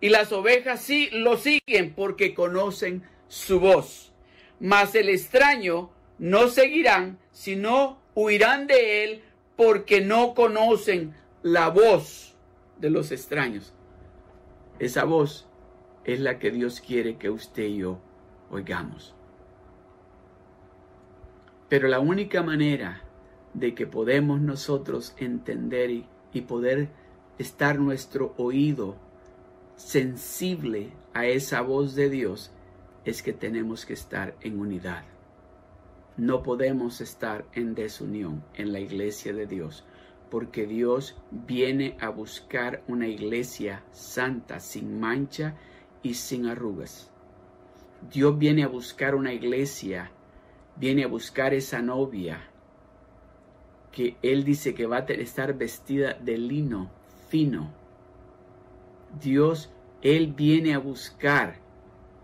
[0.00, 4.10] y las ovejas sí lo siguen porque conocen su voz.
[4.58, 9.22] Mas el extraño no seguirán, sino huirán de él
[9.54, 12.36] porque no conocen la voz
[12.78, 13.74] de los extraños.
[14.78, 15.46] Esa voz
[16.04, 18.00] es la que Dios quiere que usted y yo
[18.50, 19.14] oigamos.
[21.70, 23.00] Pero la única manera
[23.54, 25.90] de que podemos nosotros entender
[26.32, 26.88] y, poder
[27.38, 28.96] estar nuestro oído
[29.76, 32.50] sensible a esa voz de Dios
[33.04, 35.04] es que tenemos que estar en unidad.
[36.16, 39.84] No podemos estar en desunión en la iglesia de Dios,
[40.28, 45.54] porque Dios viene a buscar una iglesia santa, sin mancha
[46.02, 47.12] y sin arrugas.
[48.12, 50.10] Dios viene a buscar una iglesia
[50.76, 52.50] viene a buscar esa novia
[53.92, 56.90] que él dice que va a estar vestida de lino
[57.28, 57.70] fino.
[59.20, 59.70] Dios,
[60.02, 61.56] Él viene a buscar,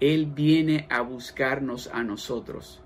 [0.01, 2.83] Él viene a buscarnos a nosotros.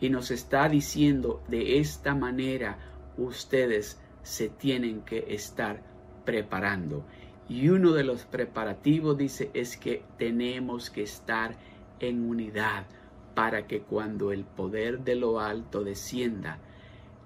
[0.00, 2.78] Y nos está diciendo de esta manera
[3.16, 5.82] ustedes se tienen que estar
[6.24, 7.04] preparando.
[7.48, 11.56] Y uno de los preparativos dice es que tenemos que estar
[12.00, 12.86] en unidad
[13.34, 16.58] para que cuando el poder de lo alto descienda,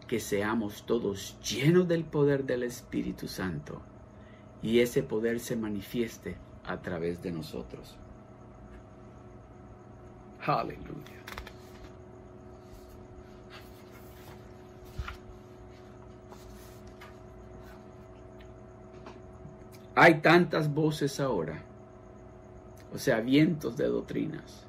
[0.06, 3.82] que seamos todos llenos del poder del Espíritu Santo
[4.62, 7.96] y ese poder se manifieste a través de nosotros.
[10.46, 11.18] Aleluya.
[19.94, 21.60] Hay tantas voces ahora,
[22.94, 24.67] o sea, vientos de doctrinas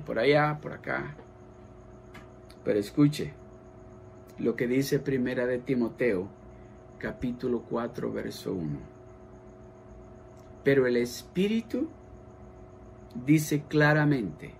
[0.00, 1.14] por allá, por acá.
[2.64, 3.32] Pero escuche
[4.38, 6.28] lo que dice Primera de Timoteo,
[6.98, 8.78] capítulo 4, verso 1.
[10.64, 11.88] Pero el Espíritu
[13.26, 14.54] dice claramente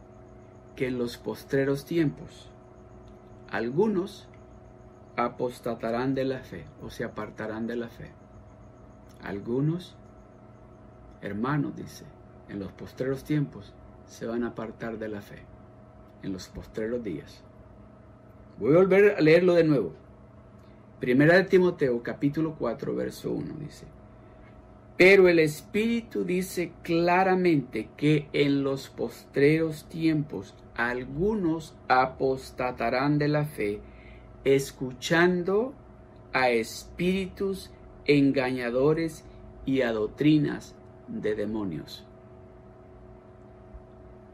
[0.77, 2.51] que en los postreros tiempos
[3.51, 4.29] algunos
[5.17, 8.11] apostatarán de la fe o se apartarán de la fe.
[9.23, 9.97] Algunos,
[11.23, 12.05] hermanos, dice,
[12.49, 13.73] en los postreros tiempos
[14.07, 15.43] se van a apartar de la fe
[16.23, 17.43] en los postreros días.
[18.59, 19.93] Voy a volver a leerlo de nuevo.
[21.01, 23.87] Primera de Timoteo capítulo 4 verso 1 dice,
[24.97, 33.81] pero el Espíritu dice claramente que en los postreros tiempos algunos apostatarán de la fe,
[34.45, 35.75] escuchando
[36.33, 37.71] a espíritus
[38.07, 39.25] engañadores
[39.67, 40.77] y a doctrinas
[41.09, 42.07] de demonios.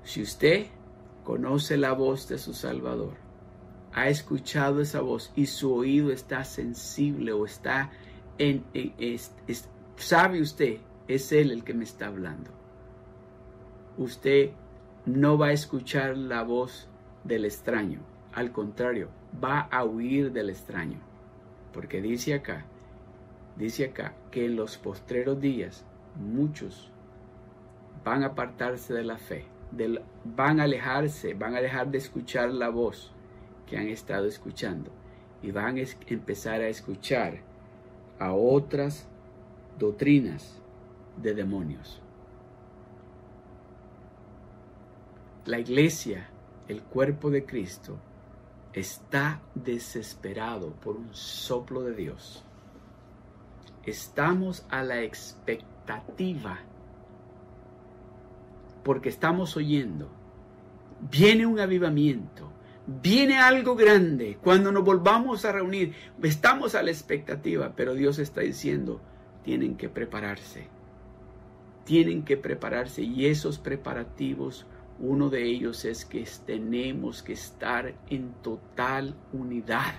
[0.03, 0.66] Si usted
[1.24, 3.14] conoce la voz de su Salvador,
[3.92, 7.90] ha escuchado esa voz y su oído está sensible o está
[8.38, 8.64] en,
[9.96, 10.78] sabe usted,
[11.09, 12.51] es Él el que me está hablando.
[13.98, 14.51] Usted
[15.07, 16.88] no va a escuchar la voz
[17.24, 18.01] del extraño,
[18.32, 19.09] al contrario,
[19.42, 20.98] va a huir del extraño,
[21.72, 22.64] porque dice acá,
[23.57, 25.84] dice acá que en los postreros días
[26.16, 26.90] muchos
[28.05, 29.44] van a apartarse de la fe,
[30.24, 33.12] van a alejarse, van a dejar de escuchar la voz
[33.66, 34.90] que han estado escuchando
[35.42, 37.40] y van a empezar a escuchar
[38.18, 39.08] a otras
[39.78, 40.60] doctrinas
[41.16, 42.02] de demonios.
[45.46, 46.28] La iglesia,
[46.68, 47.98] el cuerpo de Cristo,
[48.72, 52.44] está desesperado por un soplo de Dios.
[53.84, 56.58] Estamos a la expectativa
[58.83, 60.11] porque estamos oyendo.
[61.11, 62.53] Viene un avivamiento,
[62.87, 64.39] viene algo grande.
[64.43, 69.01] Cuando nos volvamos a reunir, estamos a la expectativa, pero Dios está diciendo,
[69.43, 70.68] tienen que prepararse.
[71.85, 74.66] Tienen que prepararse y esos preparativos,
[74.99, 79.95] uno de ellos es que tenemos que estar en total unidad.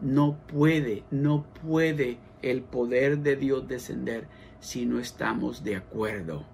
[0.00, 4.28] No puede, no puede el poder de Dios descender
[4.60, 6.53] si no estamos de acuerdo.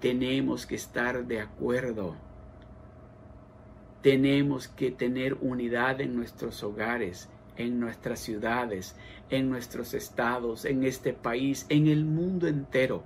[0.00, 2.16] Tenemos que estar de acuerdo.
[4.02, 8.94] Tenemos que tener unidad en nuestros hogares, en nuestras ciudades,
[9.28, 13.02] en nuestros estados, en este país, en el mundo entero,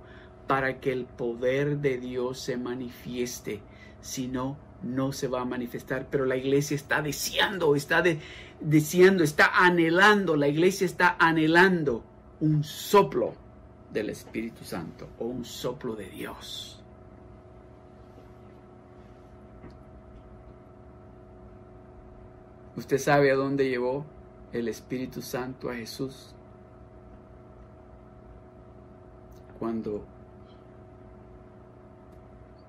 [0.47, 3.61] para que el poder de Dios se manifieste.
[4.01, 6.07] Si no, no se va a manifestar.
[6.11, 8.03] Pero la iglesia está deseando, está
[8.59, 12.03] deseando, está anhelando, la iglesia está anhelando
[12.39, 13.33] un soplo
[13.91, 16.82] del Espíritu Santo o un soplo de Dios.
[22.75, 24.05] ¿Usted sabe a dónde llevó
[24.51, 26.33] el Espíritu Santo a Jesús?
[29.59, 30.05] Cuando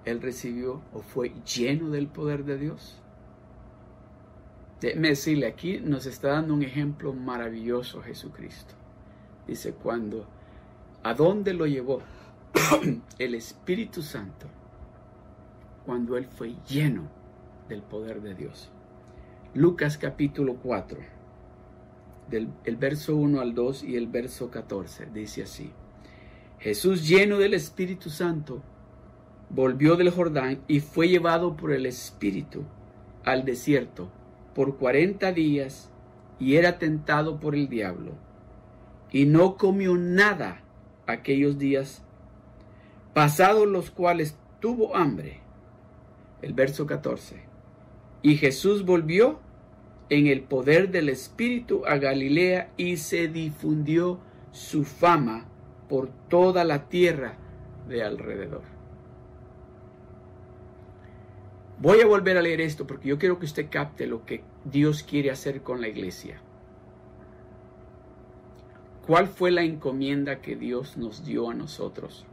[0.04, 3.00] él recibió o fue lleno del poder de Dios.
[4.80, 8.74] Déjeme decirle, aquí nos está dando un ejemplo maravilloso Jesucristo.
[9.46, 10.26] Dice, cuando,
[11.02, 12.00] ¿a dónde lo llevó
[13.18, 14.46] el Espíritu Santo?
[15.86, 17.08] Cuando él fue lleno
[17.68, 18.70] del poder de Dios.
[19.56, 20.98] Lucas capítulo 4,
[22.28, 25.70] del el verso 1 al 2 y el verso 14, dice así.
[26.58, 28.64] Jesús lleno del Espíritu Santo
[29.50, 32.64] volvió del Jordán y fue llevado por el Espíritu
[33.24, 34.10] al desierto
[34.56, 35.88] por cuarenta días
[36.40, 38.10] y era tentado por el diablo.
[39.12, 40.62] Y no comió nada
[41.06, 42.02] aquellos días,
[43.12, 45.38] pasados los cuales tuvo hambre.
[46.42, 47.44] El verso 14.
[48.22, 49.43] Y Jesús volvió
[50.14, 54.20] en el poder del Espíritu a Galilea y se difundió
[54.52, 55.48] su fama
[55.88, 57.36] por toda la tierra
[57.88, 58.62] de alrededor.
[61.80, 65.02] Voy a volver a leer esto porque yo quiero que usted capte lo que Dios
[65.02, 66.40] quiere hacer con la iglesia.
[69.04, 72.24] ¿Cuál fue la encomienda que Dios nos dio a nosotros?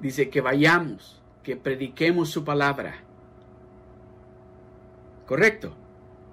[0.00, 3.02] Dice que vayamos, que prediquemos su palabra,
[5.28, 5.74] ¿Correcto?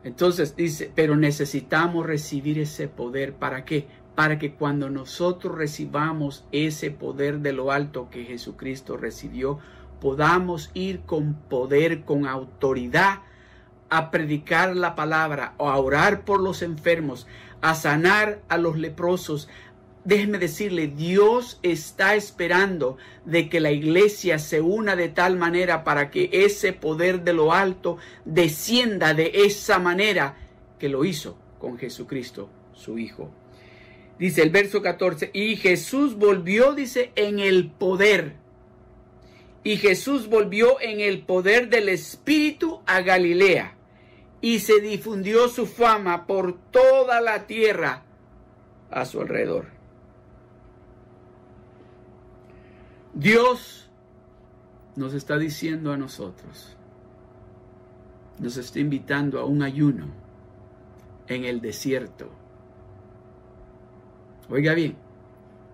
[0.06, 3.34] Entonces dice, pero necesitamos recibir ese poder.
[3.34, 3.89] ¿Para qué?
[4.16, 9.60] Para que cuando nosotros recibamos ese poder de lo alto que Jesucristo recibió,
[10.00, 13.20] podamos ir con poder, con autoridad,
[13.89, 17.28] a predicar la palabra, a orar por los enfermos,
[17.62, 19.50] a sanar a los leprosos,
[20.06, 26.10] déjeme decirle, Dios está esperando de que la iglesia se una de tal manera para
[26.10, 30.38] que ese poder de lo alto descienda de esa manera
[30.80, 33.32] que lo hizo con Jesucristo, su Hijo.
[34.20, 38.36] Dice el verso 14, y Jesús volvió, dice, en el poder.
[39.64, 43.76] Y Jesús volvió en el poder del Espíritu a Galilea.
[44.39, 48.03] Y se difundió su fama por toda la tierra
[48.91, 49.74] a su alrededor.
[53.16, 53.89] Dios
[54.97, 56.76] nos está diciendo a nosotros,
[58.39, 60.07] nos está invitando a un ayuno
[61.30, 62.30] en el desierto.
[64.49, 64.97] Oiga bien,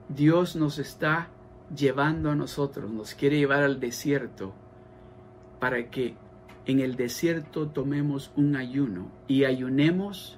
[0.07, 1.29] Dios nos está
[1.75, 4.53] llevando a nosotros, nos quiere llevar al desierto
[5.59, 6.13] para que
[6.67, 10.37] en el desierto tomemos un ayuno y ayunemos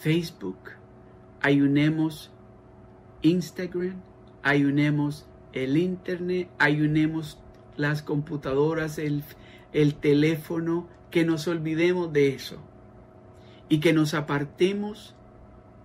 [0.00, 0.58] Facebook,
[1.40, 2.32] ayunemos
[3.22, 4.02] Instagram,
[4.42, 7.38] ayunemos el internet, ayunemos
[7.76, 9.24] las computadoras, el,
[9.72, 12.58] el teléfono, que nos olvidemos de eso
[13.68, 15.14] y que nos apartemos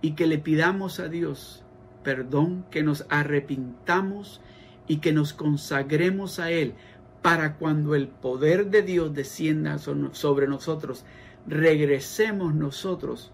[0.02, 1.64] y que le pidamos a Dios
[2.02, 4.40] perdón, que nos arrepintamos
[4.86, 6.74] y que nos consagremos a Él
[7.22, 11.04] para cuando el poder de Dios descienda sobre nosotros,
[11.46, 13.30] regresemos nosotros,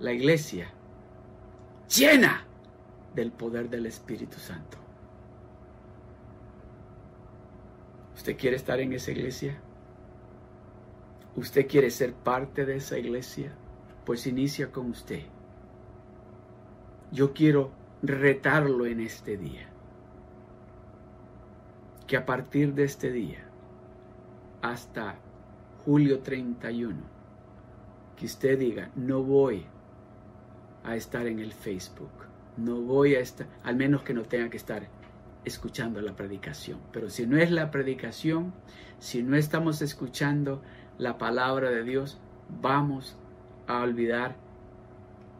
[0.00, 0.72] la iglesia,
[1.96, 2.44] llena
[3.14, 4.78] del poder del Espíritu Santo.
[8.18, 9.60] ¿Usted quiere estar en esa iglesia?
[11.36, 13.52] ¿Usted quiere ser parte de esa iglesia?
[14.04, 15.22] Pues inicia con usted.
[17.12, 17.70] Yo quiero
[18.02, 19.68] retarlo en este día.
[22.08, 23.48] Que a partir de este día
[24.62, 25.14] hasta
[25.84, 26.98] julio 31,
[28.16, 29.64] que usted diga, no voy
[30.82, 34.56] a estar en el Facebook, no voy a estar, al menos que no tenga que
[34.56, 34.88] estar
[35.48, 36.78] escuchando la predicación.
[36.92, 38.54] Pero si no es la predicación,
[38.98, 40.62] si no estamos escuchando
[40.98, 42.20] la palabra de Dios,
[42.60, 43.16] vamos
[43.66, 44.36] a olvidar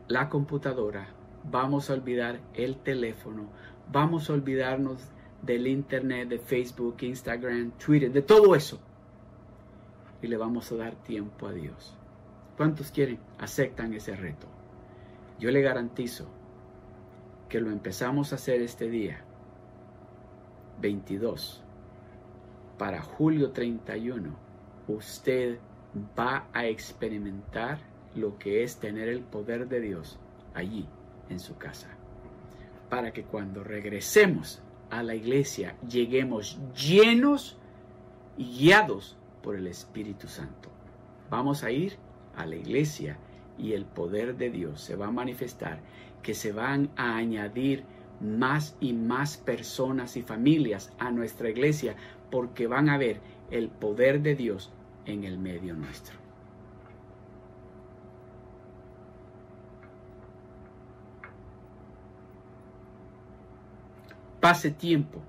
[0.09, 1.09] la computadora,
[1.45, 3.49] vamos a olvidar el teléfono,
[3.91, 5.09] vamos a olvidarnos
[5.43, 8.81] del internet, de Facebook, Instagram, Twitter, de todo eso.
[10.21, 11.97] Y le vamos a dar tiempo a Dios.
[12.57, 13.21] ¿Cuántos quieren?
[13.39, 14.49] Aceptan ese reto.
[15.39, 16.29] Yo le garantizo
[17.49, 19.25] que lo empezamos a hacer este día,
[20.81, 21.63] 22,
[22.79, 24.31] para julio 31,
[24.87, 25.59] usted
[26.19, 27.79] va a experimentar
[28.15, 30.19] lo que es tener el poder de Dios
[30.55, 30.87] allí
[31.29, 31.89] en su casa.
[32.89, 37.59] Para que cuando regresemos a la iglesia lleguemos llenos
[38.37, 40.71] y guiados por el Espíritu Santo.
[41.31, 41.97] Vamos a ir
[42.37, 43.19] a la iglesia
[43.59, 45.81] y el poder de Dios se va a manifestar,
[46.23, 47.85] que se van a añadir
[48.21, 51.97] más y más personas y familias a nuestra iglesia
[52.31, 54.73] porque van a ver el poder de Dios
[55.07, 56.17] en el medio nuestro.
[64.41, 65.21] Pase tiempo,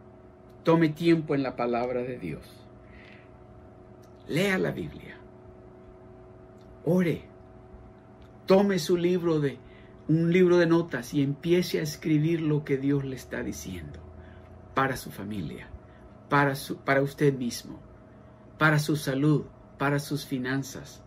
[0.63, 2.59] tome tiempo en la palabra de Dios.
[4.27, 5.17] Lea la Biblia.
[6.85, 7.23] Ore.
[8.45, 9.57] Tome su libro de
[10.09, 13.99] un libro de notas y empiece a escribir lo que Dios le está diciendo
[14.73, 15.69] para su familia,
[16.29, 17.79] para, su, para usted mismo,
[18.57, 19.43] para su salud,
[19.77, 21.03] para sus finanzas,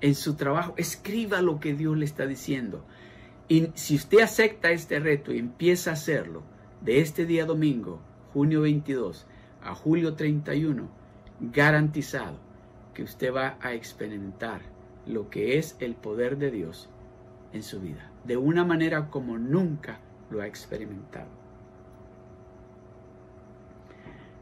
[0.00, 0.74] en su trabajo.
[0.76, 2.86] Escriba lo que Dios le está diciendo.
[3.48, 6.44] Y si usted acepta este reto y empieza a hacerlo,
[6.80, 8.00] de este día domingo,
[8.32, 9.26] junio 22
[9.62, 10.88] a julio 31,
[11.40, 12.38] garantizado
[12.94, 14.62] que usted va a experimentar
[15.06, 16.88] lo que es el poder de Dios
[17.52, 21.28] en su vida, de una manera como nunca lo ha experimentado.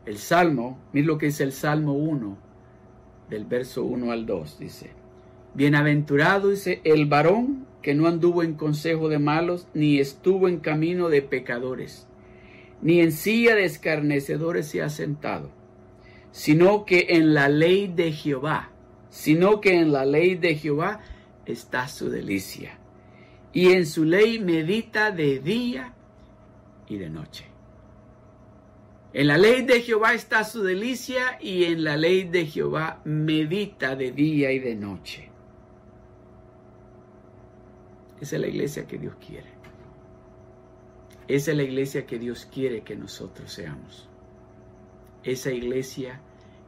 [0.06, 2.36] El Salmo, mire lo que dice el Salmo 1,
[3.30, 4.90] del verso 1 al 2, dice,
[5.54, 11.08] Bienaventurado dice el varón que no anduvo en consejo de malos, ni estuvo en camino
[11.08, 12.08] de pecadores
[12.80, 15.50] ni en silla de escarnecedores se ha sentado,
[16.30, 18.70] sino que en la ley de Jehová,
[19.10, 21.00] sino que en la ley de Jehová
[21.46, 22.78] está su delicia,
[23.52, 25.94] y en su ley medita de día
[26.86, 27.46] y de noche.
[29.12, 33.96] En la ley de Jehová está su delicia, y en la ley de Jehová medita
[33.96, 35.30] de día y de noche.
[38.20, 39.50] Esa es la iglesia que Dios quiere.
[41.26, 44.08] Esa es la iglesia que Dios quiere que nosotros seamos.
[45.22, 46.20] Esa iglesia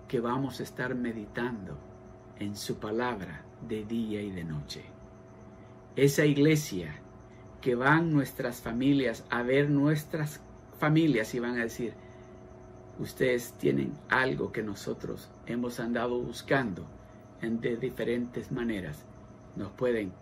[0.08, 1.78] que vamos a estar meditando
[2.38, 4.84] en su palabra de día y de noche.
[6.00, 6.94] Esa iglesia
[7.60, 10.40] que van nuestras familias a ver nuestras
[10.78, 11.92] familias y van a decir,
[12.98, 16.86] ustedes tienen algo que nosotros hemos andado buscando
[17.42, 19.04] en de diferentes maneras.
[19.56, 20.14] Nos pueden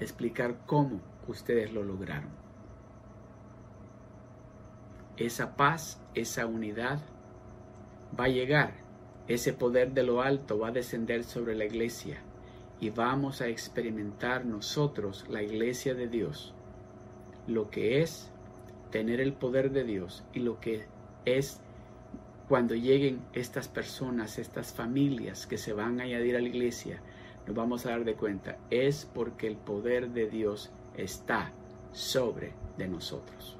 [0.00, 2.30] explicar cómo ustedes lo lograron
[5.18, 7.02] esa paz, esa unidad
[8.18, 8.72] va a llegar,
[9.28, 12.22] ese poder de lo alto va a descender sobre la iglesia
[12.80, 16.54] y vamos a experimentar nosotros, la iglesia de Dios,
[17.46, 18.30] lo que es
[18.90, 20.86] tener el poder de Dios y lo que
[21.24, 21.60] es
[22.48, 27.00] cuando lleguen estas personas, estas familias que se van a añadir a la iglesia,
[27.46, 31.52] nos vamos a dar de cuenta, es porque el poder de Dios está
[31.92, 33.56] sobre de nosotros.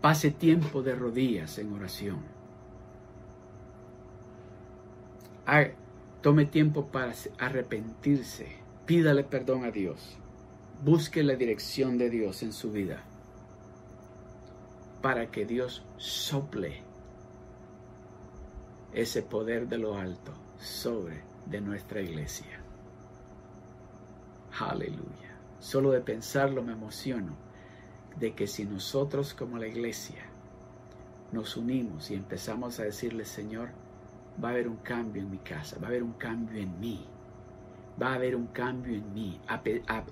[0.00, 2.18] Pase tiempo de rodillas en oración.
[6.26, 8.48] Tome tiempo para arrepentirse.
[8.84, 10.18] Pídale perdón a Dios.
[10.84, 13.04] Busque la dirección de Dios en su vida
[15.02, 16.82] para que Dios sople
[18.92, 22.60] ese poder de lo alto sobre de nuestra iglesia.
[24.58, 25.38] Aleluya.
[25.60, 27.36] Solo de pensarlo me emociono
[28.18, 30.24] de que si nosotros como la iglesia
[31.30, 33.68] nos unimos y empezamos a decirle, Señor,
[34.42, 37.04] va a haber un cambio en mi casa, va a haber un cambio en mí,
[38.00, 39.40] va a haber un cambio en mí,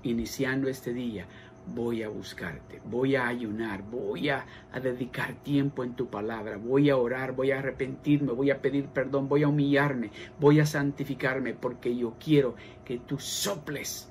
[0.02, 1.26] iniciando este día,
[1.66, 6.90] voy a buscarte, voy a ayunar, voy a, a, dedicar tiempo en tu palabra, voy
[6.90, 11.54] a orar, voy a arrepentirme, voy a pedir perdón, voy a humillarme, voy a santificarme,
[11.54, 12.54] porque yo quiero
[12.84, 14.10] que tú soples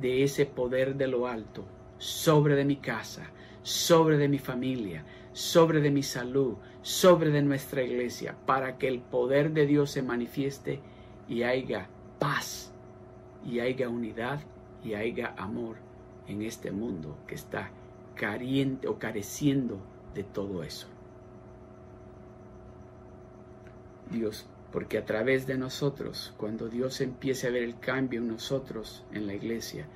[0.00, 1.64] de ese poder de lo alto
[1.98, 3.30] sobre de mi casa,
[3.62, 9.00] sobre de mi familia, sobre de mi salud, sobre de nuestra iglesia, para que el
[9.00, 10.80] poder de Dios se manifieste
[11.28, 12.72] y haya paz,
[13.44, 14.40] y haya unidad,
[14.84, 15.76] y haya amor
[16.26, 17.70] en este mundo que está
[18.14, 19.78] cariente o careciendo
[20.14, 20.86] de todo eso.
[24.10, 29.04] Dios, porque a través de nosotros, cuando Dios empiece a ver el cambio en nosotros,
[29.12, 29.86] en la iglesia,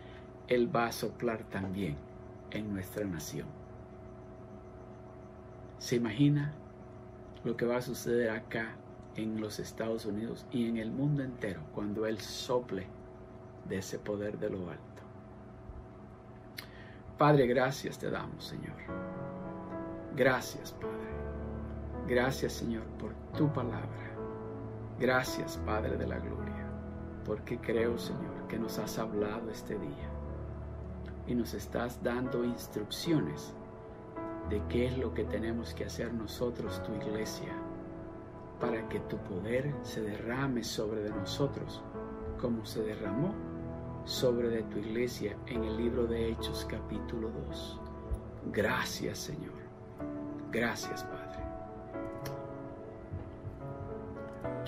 [0.48, 1.96] Él va a soplar también
[2.50, 3.65] en nuestra nación.
[5.78, 6.52] ¿Se imagina
[7.44, 8.76] lo que va a suceder acá
[9.14, 12.86] en los Estados Unidos y en el mundo entero cuando Él sople
[13.68, 14.82] de ese poder de lo alto?
[17.18, 18.76] Padre, gracias te damos, Señor.
[20.14, 20.96] Gracias, Padre.
[22.06, 24.06] Gracias, Señor, por tu palabra.
[24.98, 26.70] Gracias, Padre de la Gloria,
[27.24, 30.10] porque creo, Señor, que nos has hablado este día
[31.26, 33.54] y nos estás dando instrucciones
[34.50, 37.52] de qué es lo que tenemos que hacer nosotros, tu iglesia,
[38.60, 41.82] para que tu poder se derrame sobre de nosotros
[42.40, 43.34] como se derramó
[44.04, 47.80] sobre de tu iglesia en el libro de Hechos capítulo 2.
[48.52, 49.52] Gracias Señor.
[50.52, 51.44] Gracias Padre.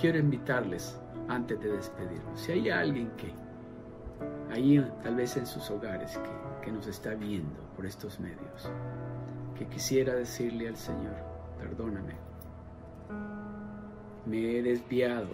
[0.00, 0.98] Quiero invitarles
[1.28, 2.40] antes de despedirnos.
[2.40, 3.32] Si hay alguien que
[4.52, 8.70] ahí tal vez en sus hogares que, que nos está viendo por estos medios,
[9.58, 11.16] que quisiera decirle al Señor,
[11.58, 12.14] perdóname,
[14.24, 15.28] me he desviado,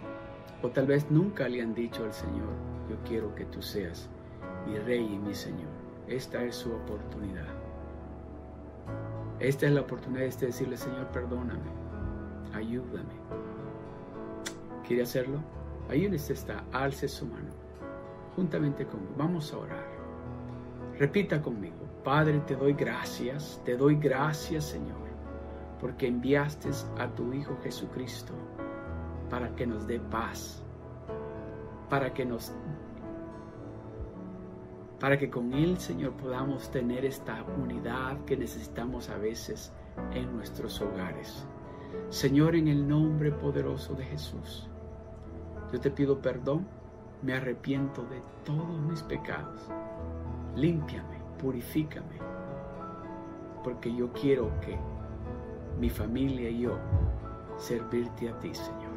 [0.62, 2.48] o tal vez nunca le han dicho al Señor,
[2.88, 4.08] yo quiero que tú seas
[4.66, 5.68] mi rey y mi Señor.
[6.08, 7.48] Esta es su oportunidad.
[9.40, 11.70] Esta es la oportunidad de decirle, Señor, perdóname,
[12.54, 13.14] ayúdame.
[14.86, 15.40] ¿Quiere hacerlo?
[15.88, 17.50] Donde está, alce su mano,
[18.36, 19.12] juntamente conmigo.
[19.18, 19.86] Vamos a orar.
[20.98, 25.08] Repita conmigo, Padre, te doy gracias, te doy gracias, Señor,
[25.80, 28.34] porque enviaste a tu Hijo Jesucristo
[29.30, 30.62] para que nos dé paz,
[31.88, 32.52] para que nos
[35.00, 39.72] para que con Él, Señor, podamos tener esta unidad que necesitamos a veces
[40.12, 41.46] en nuestros hogares.
[42.10, 44.68] Señor, en el nombre poderoso de Jesús,
[45.72, 46.66] yo te pido perdón,
[47.22, 49.68] me arrepiento de todos mis pecados.
[50.54, 51.13] Límpiame,
[51.44, 52.16] purifícame,
[53.62, 54.78] porque yo quiero que
[55.78, 56.78] mi familia y yo
[57.58, 58.94] servirte a ti, Señor.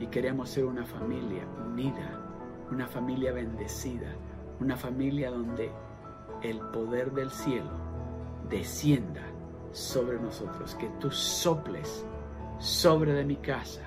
[0.00, 2.22] Y queremos ser una familia unida,
[2.70, 4.14] una familia bendecida,
[4.60, 5.70] una familia donde
[6.42, 7.70] el poder del cielo
[8.48, 9.22] descienda
[9.72, 12.06] sobre nosotros, que tú soples
[12.58, 13.82] sobre de mi casa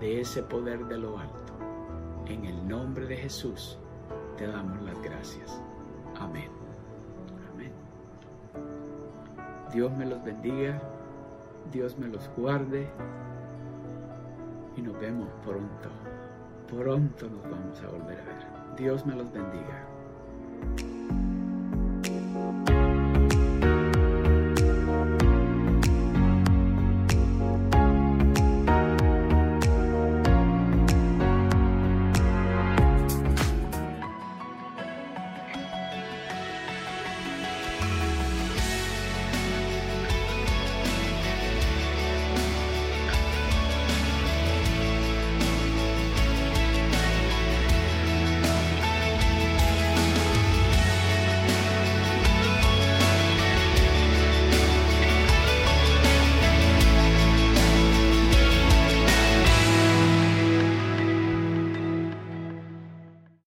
[0.00, 1.54] de ese poder de lo alto.
[2.26, 3.78] En el nombre de Jesús
[4.36, 5.62] te damos las gracias.
[6.18, 6.57] Amén.
[9.72, 10.80] Dios me los bendiga,
[11.72, 12.88] Dios me los guarde
[14.76, 15.88] y nos vemos pronto.
[16.68, 18.76] Pronto nos vamos a volver a ver.
[18.76, 19.84] Dios me los bendiga.